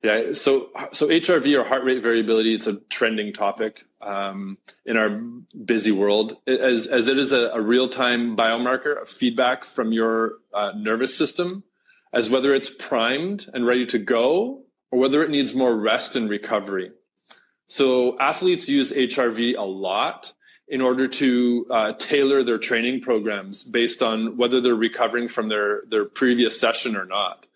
yeah 0.03 0.33
so 0.33 0.69
so 0.93 1.09
hrv 1.09 1.59
or 1.59 1.65
heart 1.65 1.85
rate 1.85 2.03
variability 2.03 2.55
it's 2.55 2.67
a 2.67 2.77
trending 2.91 3.33
topic 3.33 3.85
um, 4.03 4.57
in 4.87 4.97
our 4.97 5.11
busy 5.65 5.93
world 5.93 6.37
as 6.47 6.87
as 6.87 7.09
it 7.09 7.19
is 7.19 7.33
a, 7.33 7.49
a 7.49 7.61
real-time 7.61 8.37
biomarker 8.37 9.01
of 9.01 9.09
feedback 9.09 9.65
from 9.65 9.93
your 9.93 10.35
uh, 10.53 10.73
nervous 10.77 11.17
system 11.17 11.65
as 12.13 12.31
whether 12.31 12.55
it's 12.55 12.71
primed 12.71 13.49
and 13.55 13.67
ready 13.67 13.87
to 13.87 13.99
go 13.99 14.63
or 14.91 14.99
whether 14.99 15.23
it 15.23 15.31
needs 15.31 15.55
more 15.55 15.77
rest 15.77 16.17
and 16.17 16.29
recovery. 16.29 16.91
So 17.69 18.19
athletes 18.19 18.69
use 18.69 18.93
HRV 18.93 19.57
a 19.57 19.63
lot 19.63 20.33
in 20.67 20.81
order 20.81 21.07
to 21.09 21.67
uh, 21.71 21.93
tailor 21.95 22.43
their 22.43 22.59
training 22.59 23.01
programs 23.01 23.65
based 23.65 24.03
on 24.03 24.37
whether 24.37 24.61
they're 24.61 24.75
recovering 24.75 25.29
from 25.29 25.49
their, 25.49 25.83
their 25.89 26.05
previous 26.05 26.59
session 26.59 26.97
or 26.97 27.05
not. 27.05 27.47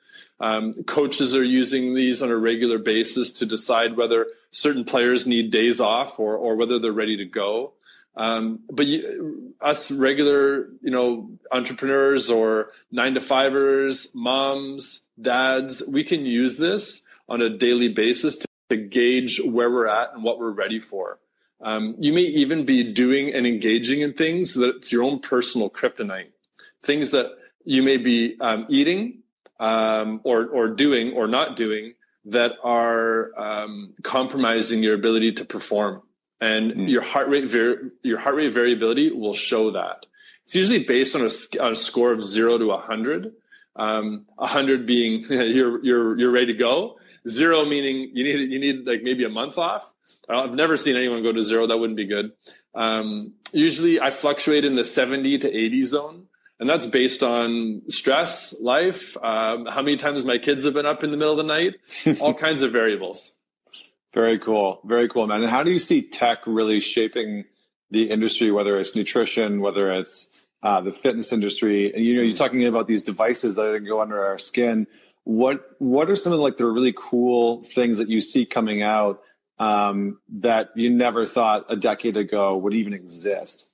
Um, 0.40 0.72
coaches 0.84 1.34
are 1.34 1.44
using 1.44 1.94
these 1.94 2.22
on 2.22 2.30
a 2.30 2.36
regular 2.36 2.78
basis 2.78 3.32
to 3.34 3.46
decide 3.46 3.96
whether 3.96 4.26
certain 4.50 4.84
players 4.84 5.26
need 5.26 5.50
days 5.50 5.80
off 5.80 6.18
or, 6.18 6.36
or 6.36 6.56
whether 6.56 6.78
they're 6.78 6.92
ready 6.92 7.16
to 7.16 7.24
go. 7.24 7.72
Um, 8.16 8.60
but 8.70 8.86
you, 8.86 9.54
us 9.60 9.90
regular, 9.90 10.68
you 10.82 10.90
know, 10.90 11.30
entrepreneurs 11.50 12.30
or 12.30 12.70
nine 12.92 13.14
to 13.14 13.20
fivers, 13.20 14.14
moms, 14.14 15.06
dads, 15.20 15.82
we 15.88 16.04
can 16.04 16.24
use 16.24 16.56
this 16.56 17.02
on 17.28 17.42
a 17.42 17.56
daily 17.56 17.88
basis 17.88 18.38
to, 18.38 18.46
to 18.70 18.76
gauge 18.76 19.40
where 19.44 19.70
we're 19.70 19.88
at 19.88 20.14
and 20.14 20.22
what 20.22 20.38
we're 20.38 20.50
ready 20.50 20.78
for. 20.78 21.18
Um, 21.60 21.96
you 21.98 22.12
may 22.12 22.22
even 22.22 22.64
be 22.64 22.92
doing 22.92 23.32
and 23.32 23.46
engaging 23.46 24.00
in 24.00 24.12
things 24.12 24.54
that 24.54 24.76
it's 24.76 24.92
your 24.92 25.02
own 25.02 25.18
personal 25.18 25.70
kryptonite, 25.70 26.30
things 26.82 27.10
that 27.12 27.32
you 27.64 27.82
may 27.82 27.96
be 27.96 28.38
um, 28.40 28.66
eating 28.68 29.22
um, 29.58 30.20
or 30.24 30.46
or 30.46 30.68
doing 30.68 31.12
or 31.12 31.26
not 31.26 31.56
doing 31.56 31.94
that 32.26 32.52
are 32.62 33.38
um, 33.38 33.94
compromising 34.02 34.82
your 34.82 34.94
ability 34.94 35.32
to 35.32 35.44
perform 35.44 36.02
and 36.40 36.72
mm. 36.72 36.88
your 36.88 37.02
heart 37.02 37.28
rate 37.28 37.50
var- 37.50 37.90
your 38.02 38.18
heart 38.18 38.36
rate 38.36 38.52
variability 38.52 39.10
will 39.10 39.34
show 39.34 39.70
that. 39.72 40.06
It's 40.44 40.54
usually 40.54 40.84
based 40.84 41.16
on 41.16 41.22
a, 41.22 41.64
on 41.64 41.72
a 41.72 41.76
score 41.76 42.12
of 42.12 42.22
zero 42.22 42.58
to 42.58 42.70
hundred. 42.76 43.32
Um, 43.76 44.26
hundred 44.38 44.86
being 44.86 45.22
you're 45.28 45.84
you're 45.84 46.18
you're 46.18 46.30
ready 46.30 46.46
to 46.46 46.54
go. 46.54 46.98
Zero 47.26 47.64
meaning 47.64 48.10
you 48.12 48.24
need 48.24 48.50
you 48.50 48.58
need 48.58 48.86
like 48.86 49.02
maybe 49.02 49.24
a 49.24 49.30
month 49.30 49.58
off. 49.58 49.90
I've 50.28 50.54
never 50.54 50.76
seen 50.76 50.96
anyone 50.96 51.22
go 51.22 51.32
to 51.32 51.42
zero. 51.42 51.66
That 51.66 51.78
wouldn't 51.78 51.96
be 51.96 52.06
good. 52.06 52.32
Um, 52.74 53.32
usually, 53.52 54.00
I 54.00 54.10
fluctuate 54.10 54.64
in 54.64 54.74
the 54.74 54.84
seventy 54.84 55.38
to 55.38 55.50
eighty 55.50 55.82
zone, 55.82 56.26
and 56.60 56.68
that's 56.68 56.86
based 56.86 57.22
on 57.22 57.82
stress, 57.88 58.54
life, 58.60 59.16
um, 59.22 59.66
how 59.66 59.82
many 59.82 59.96
times 59.96 60.24
my 60.24 60.38
kids 60.38 60.64
have 60.64 60.74
been 60.74 60.86
up 60.86 61.02
in 61.02 61.10
the 61.10 61.16
middle 61.16 61.38
of 61.38 61.46
the 61.46 61.52
night, 61.52 61.76
all 62.20 62.34
kinds 62.34 62.62
of 62.62 62.72
variables. 62.72 63.32
Very 64.14 64.38
cool. 64.38 64.80
Very 64.84 65.08
cool, 65.08 65.26
man. 65.26 65.42
And 65.42 65.50
how 65.50 65.64
do 65.64 65.72
you 65.72 65.80
see 65.80 66.00
tech 66.00 66.38
really 66.46 66.78
shaping 66.78 67.44
the 67.90 68.10
industry, 68.10 68.52
whether 68.52 68.78
it's 68.78 68.94
nutrition, 68.94 69.60
whether 69.60 69.90
it's 69.90 70.46
uh, 70.62 70.80
the 70.80 70.92
fitness 70.92 71.32
industry? 71.32 71.92
And 71.92 72.04
you 72.04 72.16
know, 72.16 72.22
you're 72.22 72.36
talking 72.36 72.64
about 72.64 72.86
these 72.86 73.02
devices 73.02 73.56
that 73.56 73.84
go 73.86 74.00
under 74.00 74.24
our 74.24 74.38
skin. 74.38 74.86
What 75.24 75.64
what 75.78 76.08
are 76.08 76.16
some 76.16 76.32
of 76.32 76.38
the, 76.38 76.42
like 76.44 76.56
the 76.56 76.66
really 76.66 76.94
cool 76.96 77.62
things 77.64 77.98
that 77.98 78.08
you 78.08 78.20
see 78.20 78.46
coming 78.46 78.82
out 78.82 79.20
um, 79.58 80.20
that 80.28 80.70
you 80.76 80.90
never 80.90 81.26
thought 81.26 81.64
a 81.68 81.76
decade 81.76 82.16
ago 82.16 82.56
would 82.56 82.74
even 82.74 82.92
exist? 82.92 83.73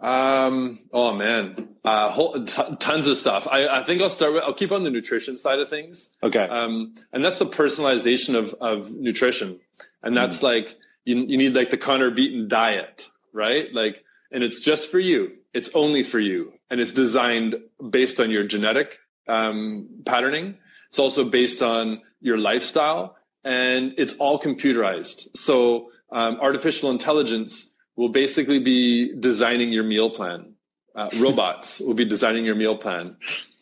Um. 0.00 0.80
Oh 0.92 1.14
man, 1.14 1.68
uh, 1.84 2.10
whole, 2.10 2.44
t- 2.44 2.76
tons 2.80 3.06
of 3.06 3.16
stuff. 3.16 3.46
I, 3.50 3.66
I 3.80 3.84
think 3.84 4.02
I'll 4.02 4.10
start 4.10 4.34
with. 4.34 4.42
I'll 4.42 4.52
keep 4.52 4.72
on 4.72 4.82
the 4.82 4.90
nutrition 4.90 5.38
side 5.38 5.60
of 5.60 5.68
things. 5.68 6.10
Okay. 6.22 6.40
Um, 6.40 6.94
and 7.12 7.24
that's 7.24 7.38
the 7.38 7.46
personalization 7.46 8.34
of 8.34 8.54
of 8.60 8.92
nutrition, 8.92 9.60
and 10.02 10.16
that's 10.16 10.40
mm. 10.40 10.44
like 10.44 10.76
you 11.04 11.16
you 11.16 11.38
need 11.38 11.54
like 11.54 11.70
the 11.70 11.78
Connor 11.78 12.10
Beaton 12.10 12.48
diet, 12.48 13.08
right? 13.32 13.72
Like, 13.72 14.04
and 14.32 14.42
it's 14.42 14.60
just 14.60 14.90
for 14.90 14.98
you. 14.98 15.32
It's 15.54 15.70
only 15.74 16.02
for 16.02 16.18
you, 16.20 16.52
and 16.70 16.80
it's 16.80 16.92
designed 16.92 17.54
based 17.90 18.20
on 18.20 18.30
your 18.30 18.44
genetic 18.44 18.98
um, 19.28 19.88
patterning. 20.04 20.58
It's 20.88 20.98
also 20.98 21.24
based 21.24 21.62
on 21.62 22.02
your 22.20 22.36
lifestyle, 22.36 23.16
and 23.44 23.94
it's 23.96 24.18
all 24.18 24.38
computerized. 24.40 25.36
So 25.36 25.90
um, 26.10 26.38
artificial 26.40 26.90
intelligence 26.90 27.72
will 27.96 28.10
basically 28.10 28.60
be 28.60 29.14
designing 29.18 29.72
your 29.72 29.84
meal 29.84 30.10
plan. 30.10 30.54
Uh, 30.94 31.08
robots 31.18 31.80
will 31.80 31.94
be 31.94 32.04
designing 32.04 32.44
your 32.44 32.54
meal 32.54 32.76
plan. 32.76 33.16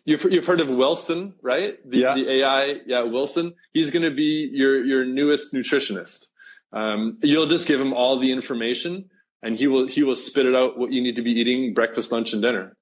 You've, 0.04 0.24
you've 0.24 0.46
heard 0.46 0.60
of 0.60 0.68
Watson, 0.68 1.34
right? 1.40 1.78
The, 1.88 1.98
yeah. 1.98 2.14
the 2.14 2.30
AI, 2.30 2.80
yeah, 2.86 3.02
Watson. 3.02 3.54
He's 3.72 3.90
going 3.90 4.02
to 4.02 4.10
be 4.10 4.50
your, 4.52 4.84
your 4.84 5.04
newest 5.04 5.54
nutritionist. 5.54 6.26
Um, 6.72 7.18
you'll 7.22 7.46
just 7.46 7.66
give 7.66 7.80
him 7.80 7.94
all 7.94 8.18
the 8.18 8.32
information 8.32 9.08
and 9.42 9.58
he 9.58 9.66
will, 9.66 9.86
he 9.86 10.02
will 10.02 10.16
spit 10.16 10.46
it 10.46 10.54
out 10.54 10.78
what 10.78 10.90
you 10.92 11.00
need 11.00 11.16
to 11.16 11.22
be 11.22 11.30
eating 11.32 11.72
breakfast, 11.72 12.12
lunch, 12.12 12.32
and 12.32 12.42
dinner. 12.42 12.76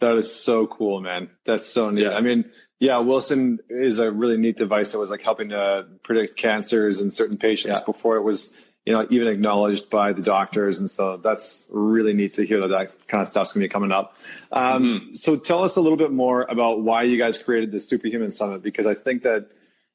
That 0.00 0.16
is 0.16 0.34
so 0.34 0.66
cool, 0.66 1.00
man. 1.00 1.30
That's 1.46 1.64
so 1.64 1.90
neat. 1.90 2.04
Yeah. 2.04 2.14
I 2.14 2.22
mean, 2.22 2.50
yeah, 2.78 2.98
Watson 2.98 3.58
is 3.68 3.98
a 3.98 4.10
really 4.10 4.38
neat 4.38 4.56
device 4.56 4.92
that 4.92 4.98
was 4.98 5.10
like 5.10 5.20
helping 5.20 5.50
to 5.50 5.86
predict 6.02 6.36
cancers 6.36 7.00
in 7.00 7.10
certain 7.10 7.36
patients 7.36 7.80
yeah. 7.80 7.84
before 7.84 8.16
it 8.16 8.22
was 8.22 8.69
you 8.90 8.96
know, 8.96 9.06
even 9.08 9.28
acknowledged 9.28 9.88
by 9.88 10.12
the 10.12 10.20
doctors. 10.20 10.80
And 10.80 10.90
so 10.90 11.16
that's 11.16 11.68
really 11.72 12.12
neat 12.12 12.34
to 12.34 12.44
hear 12.44 12.60
that 12.62 12.66
that 12.66 13.06
kind 13.06 13.22
of 13.22 13.28
stuff's 13.28 13.52
going 13.52 13.62
to 13.62 13.68
be 13.68 13.72
coming 13.72 13.92
up. 13.92 14.16
Um, 14.50 14.82
mm-hmm. 14.82 15.14
So 15.14 15.36
tell 15.36 15.62
us 15.62 15.76
a 15.76 15.80
little 15.80 15.96
bit 15.96 16.10
more 16.10 16.42
about 16.42 16.80
why 16.80 17.04
you 17.04 17.16
guys 17.16 17.40
created 17.40 17.70
the 17.70 17.78
Superhuman 17.78 18.32
Summit, 18.32 18.64
because 18.64 18.88
I 18.88 18.94
think 18.94 19.22
that, 19.22 19.46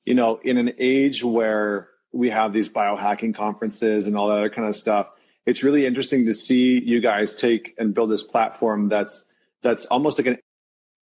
you 0.06 0.14
know, 0.14 0.40
in 0.46 0.58
an 0.58 0.76
age 0.80 1.26
where 1.26 1.90
we 2.14 2.30
have 2.30 2.54
these 2.54 2.72
biohacking 2.72 3.36
conferences 3.36 4.08
and 4.08 4.16
all 4.16 4.30
that 4.30 4.38
other 4.38 4.50
kind 4.50 4.66
of 4.66 4.78
stuff, 4.78 5.12
it's 5.46 5.62
really 5.62 5.86
interesting 5.86 6.26
to 6.28 6.34
see 6.34 6.82
you 6.82 7.02
guys 7.02 7.36
take 7.36 7.76
and 7.78 7.94
build 7.94 8.10
this 8.10 8.24
platform 8.24 8.88
that's, 8.88 9.26
that's 9.62 9.88
almost 9.88 10.20
like 10.20 10.28
an 10.28 10.40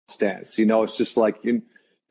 stance. 0.09 0.59
You 0.59 0.67
know, 0.67 0.83
it's 0.83 0.95
just 0.95 1.17
like, 1.17 1.43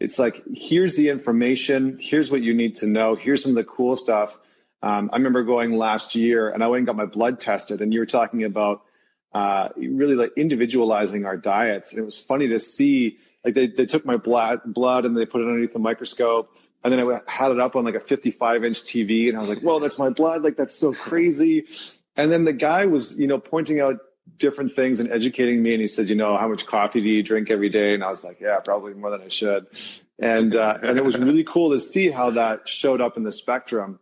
it's 0.01 0.19
like, 0.19 0.43
here's 0.53 0.97
the 0.97 1.09
information. 1.09 1.99
Here's 2.01 2.33
what 2.33 2.43
you 2.43 2.53
need 2.53 2.75
to 2.77 2.89
know. 2.89 3.15
Here's 3.15 3.45
some 3.45 3.53
of 3.53 3.57
the 3.57 3.63
cool 3.63 3.95
stuff 3.95 4.41
um, 4.83 5.11
I 5.13 5.17
remember 5.17 5.43
going 5.43 5.77
last 5.77 6.15
year 6.15 6.51
and 6.51 6.63
I 6.63 6.69
went 6.69 6.79
and 6.79 6.87
got 6.87 6.97
my 6.97 7.07
blood 7.07 7.41
tested, 7.41 7.81
and 7.81 7.93
you 7.93 8.01
were 8.01 8.07
talking 8.07 8.45
about 8.45 8.83
uh, 9.33 9.69
really 9.77 10.15
like 10.15 10.33
individualizing 10.37 11.27
our 11.27 11.37
diets. 11.37 11.93
And 11.93 12.03
it 12.03 12.05
was 12.05 12.19
funny 12.19 12.49
to 12.49 12.59
see, 12.59 13.19
like 13.45 13.55
they, 13.55 13.67
they 13.67 13.87
took 13.87 14.05
my 14.05 14.17
blood, 14.17 14.61
blood 14.65 15.05
and 15.05 15.17
they 15.17 15.27
put 15.27 15.41
it 15.41 15.47
underneath 15.47 15.73
the 15.73 15.79
microscope. 15.79 16.51
And 16.85 16.93
then 16.93 17.01
I 17.01 17.21
had 17.27 17.51
it 17.51 17.59
up 17.59 17.75
on 17.75 17.85
like 17.85 17.97
a 17.97 18.01
55 18.01 18.65
inch 18.65 18.83
TV, 18.83 19.29
and 19.29 19.37
I 19.37 19.41
was 19.41 19.49
like, 19.49 19.61
"Whoa, 19.61 19.81
that's 19.81 19.99
my 19.99 20.11
blood! 20.11 20.43
Like 20.43 20.57
that's 20.57 20.77
so 20.77 20.93
crazy." 20.93 21.65
And 22.17 22.31
then 22.31 22.45
the 22.45 22.53
guy 22.53 22.87
was, 22.87 23.19
you 23.19 23.27
know, 23.27 23.39
pointing 23.39 23.81
out 23.81 23.97
different 24.37 24.71
things 24.71 25.01
and 25.01 25.11
educating 25.11 25.61
me. 25.61 25.73
And 25.73 25.81
he 25.81 25.89
said, 25.89 26.09
"You 26.09 26.15
know, 26.15 26.37
how 26.37 26.47
much 26.47 26.67
coffee 26.67 27.01
do 27.01 27.09
you 27.09 27.25
drink 27.25 27.51
every 27.51 27.69
day?" 27.69 27.95
And 27.95 28.05
I 28.05 28.11
was 28.11 28.25
like, 28.25 28.41
"Yeah, 28.41 28.61
probably 28.61 28.95
more 28.95 29.11
than 29.11 29.23
I 29.23 29.29
should." 29.29 29.67
And 30.21 30.55
uh, 30.55 30.79
and 30.81 30.97
it 30.97 31.05
was 31.05 31.19
really 31.19 31.43
cool 31.43 31.73
to 31.73 31.81
see 31.81 32.11
how 32.11 32.31
that 32.31 32.69
showed 32.69 33.01
up 33.01 33.17
in 33.17 33.25
the 33.25 33.33
spectrum. 33.33 33.99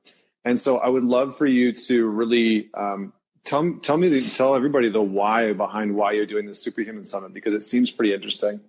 And 0.47 0.61
so 0.61 0.79
I 0.79 0.87
would 0.87 1.03
love 1.03 1.37
for 1.37 1.45
you 1.45 1.73
to 1.73 2.09
really 2.09 2.71
um, 2.73 3.13
tell 3.43 3.75
tell 3.83 3.97
me 3.97 4.25
tell 4.31 4.55
everybody 4.55 4.89
the 4.89 5.03
why 5.03 5.53
behind 5.53 5.97
why 5.97 6.13
you're 6.13 6.25
doing 6.25 6.47
the 6.47 6.55
Superhuman 6.55 7.05
Summit 7.05 7.35
because 7.35 7.53
it 7.53 7.63
seems 7.63 7.91
pretty 7.91 8.15
interesting. 8.15 8.61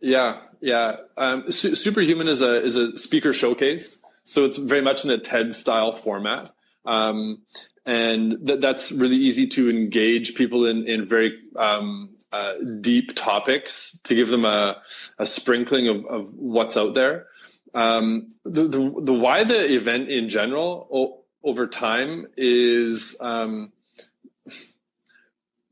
Yeah, 0.00 0.40
yeah. 0.60 0.96
Um, 1.16 1.48
Su- 1.50 1.76
Superhuman 1.76 2.26
is 2.26 2.42
a 2.42 2.60
is 2.60 2.74
a 2.74 2.98
speaker 2.98 3.32
showcase, 3.32 4.02
so 4.24 4.44
it's 4.44 4.56
very 4.56 4.82
much 4.82 5.04
in 5.04 5.12
a 5.12 5.18
TED 5.18 5.54
style 5.54 5.92
format, 5.92 6.50
um, 6.84 7.40
and 7.86 8.44
th- 8.44 8.60
that's 8.60 8.90
really 8.90 9.16
easy 9.16 9.46
to 9.46 9.70
engage 9.70 10.34
people 10.34 10.66
in 10.66 10.88
in 10.88 11.06
very 11.06 11.38
um, 11.54 12.16
uh, 12.32 12.54
deep 12.80 13.14
topics 13.14 13.96
to 14.02 14.16
give 14.16 14.28
them 14.28 14.44
a, 14.44 14.82
a 15.20 15.24
sprinkling 15.24 15.86
of, 15.86 16.04
of 16.06 16.34
what's 16.34 16.76
out 16.76 16.94
there. 16.94 17.26
Um, 17.76 18.28
the, 18.42 18.62
the, 18.62 19.00
the 19.02 19.12
why 19.12 19.44
the 19.44 19.74
event 19.74 20.08
in 20.08 20.28
general 20.28 20.88
o- 20.90 21.20
over 21.44 21.66
time 21.66 22.26
is 22.38 23.18
um, 23.20 23.70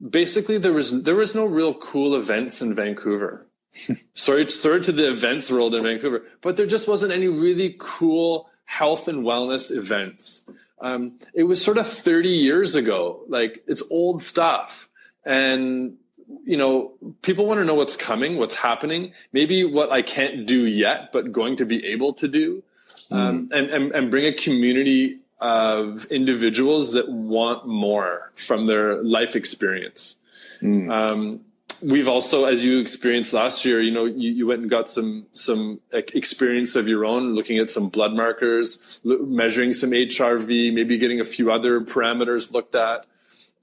basically 0.06 0.58
there 0.58 0.74
was 0.74 1.02
there 1.02 1.14
was 1.14 1.34
no 1.34 1.46
real 1.46 1.72
cool 1.72 2.14
events 2.14 2.60
in 2.60 2.74
Vancouver. 2.74 3.46
sorry, 4.12 4.50
sorry 4.50 4.82
to 4.82 4.92
the 4.92 5.10
events 5.10 5.50
world 5.50 5.74
in 5.74 5.82
Vancouver, 5.82 6.24
but 6.42 6.58
there 6.58 6.66
just 6.66 6.86
wasn't 6.86 7.10
any 7.10 7.26
really 7.26 7.74
cool 7.78 8.50
health 8.66 9.08
and 9.08 9.24
wellness 9.24 9.74
events. 9.74 10.44
Um, 10.82 11.18
it 11.32 11.44
was 11.44 11.64
sort 11.64 11.78
of 11.78 11.86
30 11.86 12.28
years 12.28 12.76
ago, 12.76 13.24
like 13.28 13.64
it's 13.66 13.82
old 13.90 14.22
stuff, 14.22 14.90
and 15.24 15.96
you 16.44 16.56
know, 16.56 16.92
people 17.22 17.46
want 17.46 17.58
to 17.58 17.64
know 17.64 17.74
what's 17.74 17.96
coming, 17.96 18.36
what's 18.36 18.54
happening, 18.54 19.12
maybe 19.32 19.64
what 19.64 19.90
I 19.90 20.02
can't 20.02 20.46
do 20.46 20.66
yet, 20.66 21.12
but 21.12 21.32
going 21.32 21.56
to 21.56 21.66
be 21.66 21.84
able 21.86 22.12
to 22.14 22.28
do, 22.28 22.62
mm. 23.10 23.16
um, 23.16 23.48
and, 23.52 23.70
and, 23.70 23.92
and 23.92 24.10
bring 24.10 24.26
a 24.26 24.32
community 24.32 25.18
of 25.40 26.04
individuals 26.06 26.92
that 26.92 27.08
want 27.08 27.66
more 27.66 28.32
from 28.34 28.66
their 28.66 29.02
life 29.02 29.36
experience. 29.36 30.16
Mm. 30.62 30.90
Um, 30.90 31.40
we've 31.82 32.08
also, 32.08 32.44
as 32.44 32.64
you 32.64 32.78
experienced 32.78 33.32
last 33.32 33.64
year, 33.64 33.80
you 33.80 33.90
know, 33.90 34.04
you, 34.04 34.30
you, 34.30 34.46
went 34.46 34.62
and 34.62 34.70
got 34.70 34.88
some 34.88 35.26
some 35.32 35.80
experience 35.92 36.76
of 36.76 36.88
your 36.88 37.04
own, 37.04 37.34
looking 37.34 37.58
at 37.58 37.68
some 37.68 37.88
blood 37.88 38.12
markers, 38.12 39.00
measuring 39.04 39.72
some 39.72 39.90
HRV, 39.90 40.72
maybe 40.72 40.98
getting 40.98 41.20
a 41.20 41.24
few 41.24 41.52
other 41.52 41.80
parameters 41.80 42.52
looked 42.52 42.74
at. 42.74 43.06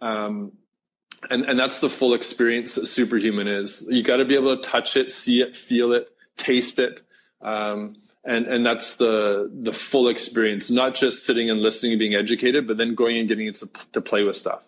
Um, 0.02 0.52
and 1.30 1.44
and 1.46 1.60
that's 1.60 1.80
the 1.80 1.90
full 1.90 2.14
experience 2.14 2.76
that 2.76 2.86
superhuman 2.88 3.48
is. 3.48 3.86
You 3.90 4.04
got 4.04 4.18
to 4.18 4.26
be 4.26 4.36
able 4.36 4.56
to 4.56 4.62
touch 4.68 4.98
it 4.98 5.12
see 5.12 5.42
it 5.42 5.56
feel 5.56 5.94
it 5.94 6.08
taste 6.38 6.80
it. 6.80 7.02
Um, 7.42 7.96
and 8.24 8.48
and 8.48 8.66
that's 8.66 8.96
the 8.96 9.52
the 9.54 9.74
full 9.74 10.08
experience. 10.08 10.72
Not 10.72 10.96
just 10.96 11.26
sitting 11.26 11.50
and 11.50 11.62
listening 11.62 11.94
and 11.94 12.00
being 12.00 12.16
educated 12.16 12.68
but 12.68 12.78
then 12.78 12.96
going 12.96 13.18
and 13.18 13.28
getting 13.28 13.48
it 13.48 13.56
to, 13.56 13.70
to 13.94 14.02
play 14.02 14.24
with 14.24 14.36
stuff. 14.36 14.64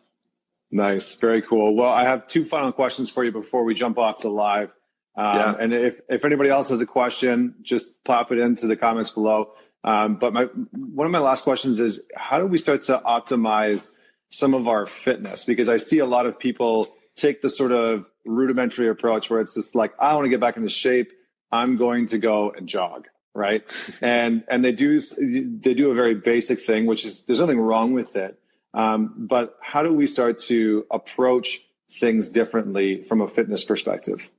Nice. 0.72 1.16
Very 1.16 1.42
cool. 1.42 1.76
Well 1.76 1.92
i 1.92 2.06
have 2.06 2.28
two 2.28 2.46
final 2.46 2.72
questions 2.72 3.10
for 3.10 3.24
you 3.24 3.32
before 3.32 3.64
we 3.64 3.74
jump 3.74 3.98
off 3.98 4.22
the 4.22 4.30
live. 4.30 4.74
Um, 5.16 5.36
yeah. 5.36 5.56
and 5.60 5.74
if 5.74 6.00
if 6.10 6.26
anybody 6.26 6.50
else 6.50 6.70
has 6.70 6.82
a 6.82 6.88
question 6.88 7.56
just 7.62 8.04
pop 8.04 8.32
it 8.32 8.40
into 8.40 8.68
the 8.68 8.76
comments 8.76 9.12
below. 9.12 9.54
Um, 9.84 10.16
but 10.16 10.34
my 10.34 10.46
one 10.72 11.06
of 11.06 11.12
my 11.12 11.20
last 11.20 11.44
questions 11.44 11.80
is 11.80 12.08
how 12.16 12.40
do 12.40 12.48
we 12.48 12.58
start 12.58 12.84
to 12.84 13.02
optimize 13.06 13.92
some 14.34 14.56
of 14.56 14.68
our 14.68 14.88
fitness 14.88 15.46
because 15.46 15.70
I 15.70 15.78
see 15.78 16.00
a 16.00 16.08
lot 16.08 16.26
of 16.26 16.40
people 16.40 16.88
take 17.16 17.44
the 17.44 17.50
sort 17.50 17.72
of 17.72 18.10
rudimentary 18.26 18.88
approach 18.88 19.30
where 19.30 19.40
it's 19.40 19.54
just 19.54 19.76
like, 19.76 19.94
I 20.00 20.16
want 20.16 20.26
to 20.26 20.30
get 20.30 20.40
back 20.40 20.58
into 20.58 20.70
shape. 20.70 21.14
I'm 21.52 21.78
going 21.78 22.08
to 22.08 22.18
go 22.18 22.50
and 22.50 22.68
jog. 22.68 23.08
Right. 23.36 23.64
and, 24.02 24.44
and 24.48 24.66
they 24.66 24.72
do, 24.72 25.00
they 25.00 25.76
do 25.76 25.92
a 25.92 25.94
very 25.94 26.16
basic 26.16 26.60
thing, 26.60 26.88
which 26.88 27.06
is 27.06 27.26
there's 27.26 27.40
nothing 27.40 27.60
wrong 27.60 27.94
with 27.94 28.16
it. 28.16 28.40
Um, 28.74 29.14
but 29.16 29.56
how 29.62 29.84
do 29.84 29.94
we 29.94 30.08
start 30.08 30.40
to 30.50 30.88
approach 30.90 31.60
things 31.92 32.30
differently 32.30 33.04
from 33.04 33.22
a 33.22 33.28
fitness 33.28 33.64
perspective? 33.64 34.32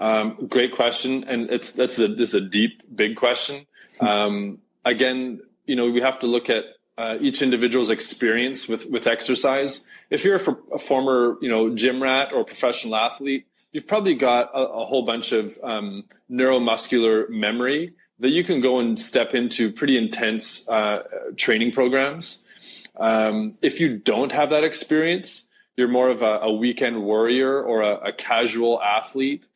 Um, 0.00 0.48
great 0.48 0.74
question. 0.74 1.22
And 1.22 1.52
it's, 1.52 1.70
that's 1.70 2.00
a, 2.00 2.08
this 2.08 2.30
is 2.30 2.34
a 2.34 2.40
deep, 2.40 2.82
big 2.92 3.14
question. 3.14 3.64
Um, 4.00 4.58
again, 4.84 5.40
you 5.66 5.76
know, 5.76 5.88
we 5.88 6.00
have 6.00 6.18
to 6.20 6.26
look 6.26 6.50
at 6.50 6.64
uh, 6.98 7.18
each 7.20 7.42
individual's 7.42 7.90
experience 7.90 8.68
with 8.68 8.90
with 8.90 9.06
exercise. 9.06 9.86
If 10.10 10.24
you're 10.24 10.36
a, 10.36 10.56
a, 10.74 10.78
former, 10.78 11.36
you 11.40 11.48
know, 11.48 11.74
gym 11.74 12.02
rat 12.02 12.32
or 12.32 12.44
professional 12.44 12.96
athlete, 12.96 13.46
you've 13.72 13.86
probably 13.86 14.14
got 14.14 14.50
a, 14.54 14.60
a 14.60 14.84
whole 14.84 15.04
bunch 15.04 15.32
of 15.32 15.58
um, 15.62 16.04
neuromuscular 16.30 17.28
memory 17.28 17.92
that 18.18 18.30
you 18.30 18.42
can 18.44 18.60
go 18.60 18.78
and 18.78 18.98
step 18.98 19.34
into 19.34 19.70
pretty 19.70 19.98
intense 19.98 20.66
uh, 20.68 21.02
training 21.36 21.72
programs. 21.72 22.44
Um, 22.98 23.54
if 23.60 23.78
you 23.78 23.98
don't 23.98 24.32
have 24.32 24.50
that 24.50 24.64
experience, 24.64 25.44
you're 25.76 25.88
more 25.88 26.08
of 26.08 26.22
a, 26.22 26.38
a 26.40 26.52
weekend 26.52 27.02
warrior 27.02 27.62
or 27.62 27.82
a, 27.82 28.12
casual 28.12 28.80
athlete. 28.82 29.46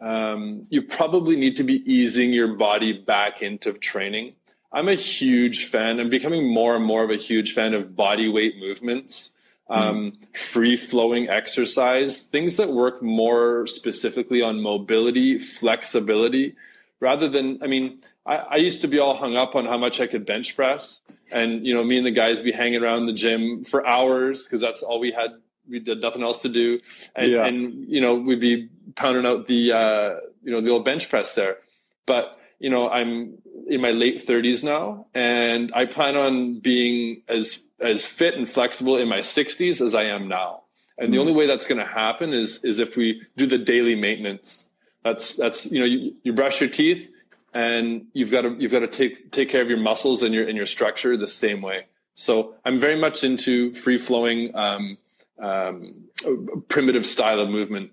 Um, 0.00 0.62
you 0.70 0.80
probably 0.80 1.36
need 1.36 1.56
to 1.56 1.64
be 1.64 1.82
easing 1.90 2.32
your 2.32 2.54
body 2.54 2.94
back 2.94 3.42
into 3.42 3.74
training 3.74 4.34
I'm 4.76 4.88
a 4.88 4.94
huge 4.94 5.64
fan. 5.64 5.98
I'm 5.98 6.10
becoming 6.10 6.52
more 6.52 6.76
and 6.76 6.84
more 6.84 7.02
of 7.02 7.08
a 7.08 7.16
huge 7.16 7.54
fan 7.54 7.72
of 7.72 7.96
body 7.96 8.28
weight 8.28 8.58
movements, 8.58 9.32
um, 9.70 10.12
mm. 10.12 10.36
free 10.36 10.76
flowing 10.76 11.30
exercise, 11.30 12.24
things 12.24 12.56
that 12.58 12.68
work 12.68 13.02
more 13.02 13.66
specifically 13.66 14.42
on 14.42 14.60
mobility, 14.60 15.38
flexibility, 15.38 16.56
rather 17.00 17.26
than, 17.26 17.58
I 17.62 17.68
mean, 17.68 18.00
I, 18.26 18.36
I 18.36 18.56
used 18.56 18.82
to 18.82 18.86
be 18.86 18.98
all 18.98 19.16
hung 19.16 19.34
up 19.34 19.54
on 19.54 19.64
how 19.64 19.78
much 19.78 19.98
I 19.98 20.06
could 20.06 20.26
bench 20.26 20.54
press. 20.54 21.00
And, 21.32 21.66
you 21.66 21.72
know, 21.72 21.82
me 21.82 21.96
and 21.96 22.06
the 22.06 22.10
guys 22.10 22.42
be 22.42 22.52
hanging 22.52 22.82
around 22.82 23.06
the 23.06 23.14
gym 23.14 23.64
for 23.64 23.86
hours 23.86 24.44
because 24.44 24.60
that's 24.60 24.82
all 24.82 25.00
we 25.00 25.10
had. 25.10 25.30
We 25.66 25.80
did 25.80 26.02
nothing 26.02 26.22
else 26.22 26.42
to 26.42 26.50
do. 26.50 26.80
And, 27.14 27.32
yeah. 27.32 27.46
and 27.46 27.88
you 27.88 28.02
know, 28.02 28.14
we'd 28.14 28.40
be 28.40 28.68
pounding 28.94 29.24
out 29.24 29.46
the, 29.46 29.72
uh, 29.72 30.10
you 30.42 30.52
know, 30.52 30.60
the 30.60 30.70
old 30.70 30.84
bench 30.84 31.08
press 31.08 31.34
there. 31.34 31.56
But, 32.04 32.38
you 32.60 32.70
know, 32.70 32.90
I'm 32.90 33.38
in 33.66 33.80
my 33.80 33.90
late 33.90 34.26
30s 34.26 34.62
now, 34.62 35.06
and 35.14 35.72
I 35.74 35.86
plan 35.86 36.16
on 36.16 36.60
being 36.60 37.22
as 37.28 37.64
as 37.80 38.04
fit 38.04 38.34
and 38.34 38.48
flexible 38.48 38.96
in 38.96 39.08
my 39.08 39.18
60s 39.18 39.80
as 39.80 39.94
I 39.94 40.04
am 40.04 40.28
now. 40.28 40.62
And 40.98 41.12
the 41.12 41.18
mm-hmm. 41.18 41.20
only 41.20 41.34
way 41.34 41.46
that's 41.46 41.66
going 41.66 41.78
to 41.78 41.86
happen 41.86 42.32
is 42.32 42.64
is 42.64 42.78
if 42.78 42.96
we 42.96 43.22
do 43.36 43.46
the 43.46 43.58
daily 43.58 43.94
maintenance. 43.94 44.68
That's 45.04 45.34
that's 45.36 45.70
you 45.70 45.78
know 45.78 45.84
you, 45.84 46.14
you 46.22 46.32
brush 46.32 46.60
your 46.60 46.70
teeth 46.70 47.10
and 47.54 48.06
you've 48.12 48.30
got 48.30 48.42
to 48.42 48.54
you've 48.58 48.72
got 48.72 48.80
to 48.80 48.88
take 48.88 49.30
take 49.32 49.48
care 49.48 49.62
of 49.62 49.68
your 49.68 49.78
muscles 49.78 50.22
and 50.22 50.34
your 50.34 50.46
and 50.46 50.56
your 50.56 50.66
structure 50.66 51.16
the 51.16 51.28
same 51.28 51.62
way. 51.62 51.86
So 52.14 52.54
I'm 52.64 52.80
very 52.80 52.96
much 52.96 53.24
into 53.24 53.72
free 53.74 53.98
flowing, 53.98 54.54
um, 54.56 54.98
um, 55.38 56.04
primitive 56.68 57.04
style 57.04 57.40
of 57.40 57.50
movement. 57.50 57.92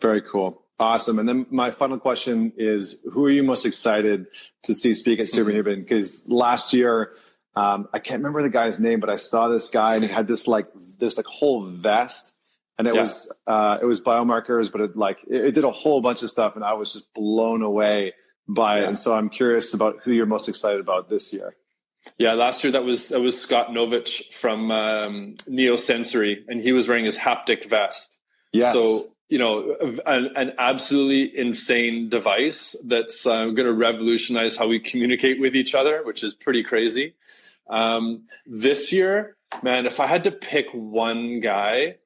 Very 0.00 0.22
cool. 0.22 0.62
Awesome. 0.78 1.18
And 1.18 1.28
then 1.28 1.46
my 1.50 1.70
final 1.70 1.98
question 1.98 2.52
is 2.56 3.02
who 3.10 3.24
are 3.24 3.30
you 3.30 3.42
most 3.42 3.64
excited 3.64 4.26
to 4.64 4.74
see 4.74 4.92
speak 4.92 5.20
at 5.20 5.30
Superhuman? 5.30 5.80
Because 5.80 6.28
last 6.28 6.74
year, 6.74 7.14
um, 7.54 7.88
I 7.94 7.98
can't 7.98 8.18
remember 8.18 8.42
the 8.42 8.50
guy's 8.50 8.78
name, 8.78 9.00
but 9.00 9.08
I 9.08 9.16
saw 9.16 9.48
this 9.48 9.70
guy 9.70 9.94
and 9.94 10.04
he 10.04 10.10
had 10.10 10.26
this 10.28 10.46
like 10.46 10.66
this 10.98 11.16
like 11.16 11.26
whole 11.26 11.62
vest 11.62 12.34
and 12.78 12.86
it 12.86 12.94
yeah. 12.94 13.00
was 13.00 13.40
uh, 13.46 13.78
it 13.80 13.86
was 13.86 14.02
biomarkers, 14.02 14.70
but 14.70 14.80
it 14.80 14.96
like 14.96 15.18
it, 15.26 15.46
it, 15.46 15.54
did 15.54 15.64
a 15.64 15.70
whole 15.70 16.02
bunch 16.02 16.22
of 16.22 16.30
stuff 16.30 16.56
and 16.56 16.64
I 16.64 16.74
was 16.74 16.92
just 16.92 17.12
blown 17.14 17.62
away 17.62 18.12
by 18.46 18.76
yeah. 18.76 18.84
it. 18.84 18.88
And 18.88 18.98
so 18.98 19.14
I'm 19.14 19.30
curious 19.30 19.72
about 19.72 20.00
who 20.04 20.12
you're 20.12 20.26
most 20.26 20.48
excited 20.48 20.80
about 20.80 21.08
this 21.08 21.32
year. 21.32 21.56
Yeah, 22.18 22.34
last 22.34 22.62
year 22.62 22.72
that 22.72 22.84
was 22.84 23.08
that 23.08 23.20
was 23.20 23.40
Scott 23.40 23.68
Novich 23.68 24.32
from 24.32 24.70
um, 24.70 25.34
Neosensory, 25.48 26.44
and 26.48 26.60
he 26.60 26.72
was 26.72 26.86
wearing 26.86 27.04
his 27.04 27.18
haptic 27.18 27.68
vest. 27.68 28.18
Yes. 28.52 28.72
So 28.72 29.06
you 29.28 29.38
know, 29.38 29.76
an, 30.06 30.30
an 30.36 30.52
absolutely 30.58 31.36
insane 31.36 32.08
device 32.08 32.76
that's 32.84 33.26
uh, 33.26 33.46
going 33.46 33.66
to 33.66 33.72
revolutionize 33.72 34.56
how 34.56 34.68
we 34.68 34.78
communicate 34.78 35.40
with 35.40 35.56
each 35.56 35.74
other, 35.74 36.02
which 36.04 36.22
is 36.22 36.32
pretty 36.34 36.62
crazy. 36.62 37.14
Um, 37.68 38.22
this 38.46 38.92
year, 38.92 39.36
man, 39.62 39.86
if 39.86 39.98
I 39.98 40.06
had 40.06 40.24
to 40.24 40.30
pick 40.30 40.66
one 40.72 41.40
guy 41.40 41.96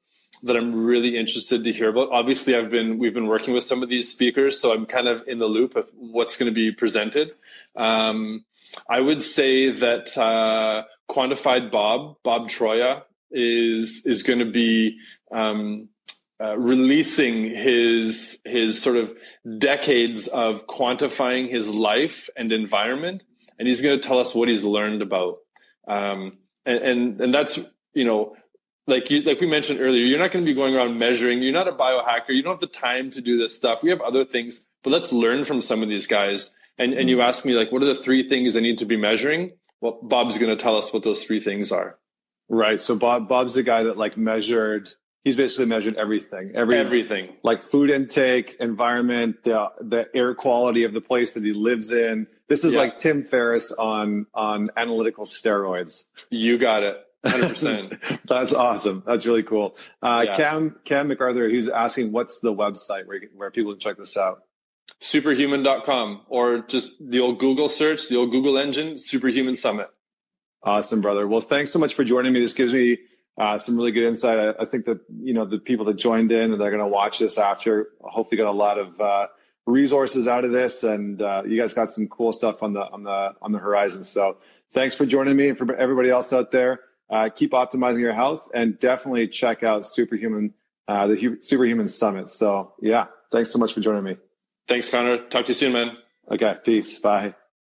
that 0.42 0.56
I'm 0.56 0.74
really 0.74 1.18
interested 1.18 1.64
to 1.64 1.72
hear 1.72 1.90
about, 1.90 2.08
obviously 2.10 2.56
I've 2.56 2.70
been 2.70 2.98
we've 2.98 3.12
been 3.12 3.26
working 3.26 3.52
with 3.52 3.64
some 3.64 3.82
of 3.82 3.90
these 3.90 4.10
speakers, 4.10 4.58
so 4.58 4.72
I'm 4.72 4.86
kind 4.86 5.06
of 5.06 5.26
in 5.28 5.38
the 5.38 5.46
loop 5.46 5.76
of 5.76 5.88
what's 5.94 6.38
going 6.38 6.50
to 6.50 6.54
be 6.54 6.72
presented. 6.72 7.34
Um, 7.76 8.46
I 8.88 9.00
would 9.00 9.22
say 9.22 9.70
that 9.70 10.16
uh, 10.16 10.84
quantified 11.10 11.70
Bob 11.70 12.16
Bob 12.22 12.48
Troia 12.48 13.02
is 13.30 14.02
is 14.06 14.22
going 14.22 14.38
to 14.38 14.50
be 14.50 14.98
um, 15.30 15.88
uh, 16.40 16.58
releasing 16.58 17.54
his 17.54 18.40
his 18.44 18.80
sort 18.80 18.96
of 18.96 19.12
decades 19.58 20.26
of 20.28 20.66
quantifying 20.66 21.50
his 21.50 21.70
life 21.70 22.30
and 22.36 22.50
environment, 22.52 23.22
and 23.58 23.68
he's 23.68 23.82
going 23.82 23.98
to 24.00 24.06
tell 24.06 24.18
us 24.18 24.34
what 24.34 24.48
he's 24.48 24.64
learned 24.64 25.02
about. 25.02 25.38
Um, 25.86 26.38
and, 26.64 26.78
and 26.78 27.20
and 27.20 27.34
that's 27.34 27.58
you 27.92 28.04
know 28.04 28.36
like 28.86 29.10
you, 29.10 29.22
like 29.22 29.40
we 29.40 29.46
mentioned 29.46 29.80
earlier, 29.80 30.04
you're 30.04 30.18
not 30.18 30.32
going 30.32 30.44
to 30.44 30.50
be 30.50 30.54
going 30.54 30.74
around 30.74 30.98
measuring. 30.98 31.42
You're 31.42 31.52
not 31.52 31.68
a 31.68 31.72
biohacker. 31.72 32.30
You 32.30 32.42
don't 32.42 32.54
have 32.54 32.60
the 32.60 32.66
time 32.66 33.10
to 33.12 33.20
do 33.20 33.38
this 33.38 33.54
stuff. 33.54 33.82
We 33.82 33.90
have 33.90 34.00
other 34.00 34.24
things, 34.24 34.66
but 34.82 34.90
let's 34.90 35.12
learn 35.12 35.44
from 35.44 35.60
some 35.60 35.82
of 35.82 35.88
these 35.88 36.06
guys. 36.06 36.50
And 36.78 36.92
and 36.94 37.08
you 37.08 37.16
mm-hmm. 37.16 37.28
ask 37.28 37.44
me 37.44 37.54
like, 37.54 37.72
what 37.72 37.82
are 37.82 37.86
the 37.86 37.94
three 37.94 38.28
things 38.28 38.56
I 38.56 38.60
need 38.60 38.78
to 38.78 38.86
be 38.86 38.96
measuring? 38.96 39.52
Well, 39.80 39.98
Bob's 40.02 40.38
going 40.38 40.50
to 40.50 40.62
tell 40.62 40.76
us 40.76 40.92
what 40.92 41.02
those 41.02 41.24
three 41.24 41.40
things 41.40 41.72
are. 41.72 41.98
Right. 42.48 42.80
So 42.80 42.96
Bob 42.96 43.28
Bob's 43.28 43.54
the 43.54 43.62
guy 43.62 43.84
that 43.84 43.96
like 43.96 44.16
measured 44.16 44.90
he's 45.24 45.36
basically 45.36 45.66
measured 45.66 45.96
everything. 45.96 46.52
Every, 46.54 46.76
everything. 46.76 47.36
like 47.42 47.60
food 47.60 47.90
intake 47.90 48.56
environment 48.60 49.44
the 49.44 49.70
the 49.80 50.08
air 50.14 50.34
quality 50.34 50.84
of 50.84 50.92
the 50.92 51.00
place 51.00 51.34
that 51.34 51.44
he 51.44 51.52
lives 51.52 51.92
in. 51.92 52.26
This 52.48 52.64
is 52.64 52.72
yeah. 52.72 52.80
like 52.80 52.98
tim 52.98 53.24
ferriss 53.24 53.72
on 53.72 54.26
on 54.34 54.70
analytical 54.76 55.24
steroids. 55.24 56.04
You 56.30 56.58
got 56.58 56.82
it. 56.82 57.04
100% 57.24 58.20
that's 58.26 58.54
awesome. 58.54 59.02
That's 59.06 59.26
really 59.26 59.42
cool. 59.42 59.76
Uh, 60.02 60.22
yeah. 60.24 60.36
cam 60.36 60.80
cam 60.84 61.08
macarthur 61.08 61.48
he's 61.48 61.68
asking 61.68 62.12
what's 62.12 62.40
the 62.40 62.52
website 62.54 63.06
where, 63.06 63.20
where 63.34 63.50
people 63.50 63.72
can 63.72 63.80
check 63.80 63.98
this 63.98 64.16
out? 64.16 64.42
Superhuman.com 65.00 66.22
or 66.28 66.60
just 66.60 66.92
the 67.00 67.20
old 67.20 67.38
google 67.38 67.68
search 67.68 68.08
the 68.08 68.16
old 68.16 68.30
google 68.30 68.56
engine 68.56 68.96
superhuman 68.96 69.54
summit. 69.54 69.90
Awesome 70.62 71.02
brother. 71.02 71.28
Well 71.28 71.42
thanks 71.42 71.72
so 71.72 71.78
much 71.78 71.92
for 71.92 72.04
joining 72.04 72.32
me. 72.32 72.40
This 72.40 72.54
gives 72.54 72.72
me 72.72 72.98
uh, 73.40 73.56
some 73.56 73.74
really 73.74 73.90
good 73.90 74.04
insight. 74.04 74.38
I, 74.38 74.62
I, 74.62 74.64
think 74.66 74.84
that 74.84 75.00
you 75.18 75.32
know 75.32 75.46
the 75.46 75.58
people 75.58 75.86
that 75.86 75.94
joined 75.94 76.30
in 76.30 76.52
and 76.52 76.60
they're 76.60 76.70
going 76.70 76.82
to 76.82 76.86
watch 76.86 77.18
this 77.18 77.38
after 77.38 77.88
hopefully 78.02 78.36
got 78.36 78.48
a 78.48 78.52
lot 78.52 78.78
of 78.78 79.00
uh, 79.00 79.28
resources 79.64 80.28
out 80.28 80.44
of 80.44 80.50
this, 80.50 80.84
and 80.84 81.22
uh, 81.22 81.42
you 81.46 81.58
guys 81.58 81.72
got 81.72 81.88
some 81.88 82.06
cool 82.06 82.32
stuff 82.32 82.62
on 82.62 82.74
the 82.74 82.82
on 82.82 83.02
the 83.02 83.34
on 83.40 83.52
the 83.52 83.58
horizon. 83.58 84.04
So 84.04 84.36
thanks 84.72 84.94
for 84.94 85.06
joining 85.06 85.36
me, 85.36 85.48
and 85.48 85.56
for 85.56 85.74
everybody 85.74 86.10
else 86.10 86.34
out 86.34 86.50
there, 86.50 86.80
uh, 87.08 87.30
keep 87.34 87.52
optimizing 87.52 88.00
your 88.00 88.12
health, 88.12 88.50
and 88.52 88.78
definitely 88.78 89.26
check 89.26 89.62
out 89.62 89.86
Superhuman, 89.86 90.52
uh, 90.86 91.06
the 91.06 91.38
Superhuman 91.40 91.88
Summit. 91.88 92.28
So 92.28 92.74
yeah, 92.82 93.06
thanks 93.32 93.50
so 93.50 93.58
much 93.58 93.72
for 93.72 93.80
joining 93.80 94.04
me. 94.04 94.18
Thanks, 94.68 94.90
Connor. 94.90 95.16
Talk 95.16 95.46
to 95.46 95.48
you 95.48 95.54
soon, 95.54 95.72
man. 95.72 95.96
Okay, 96.30 96.56
peace. 96.62 97.00
Bye. 97.00 97.39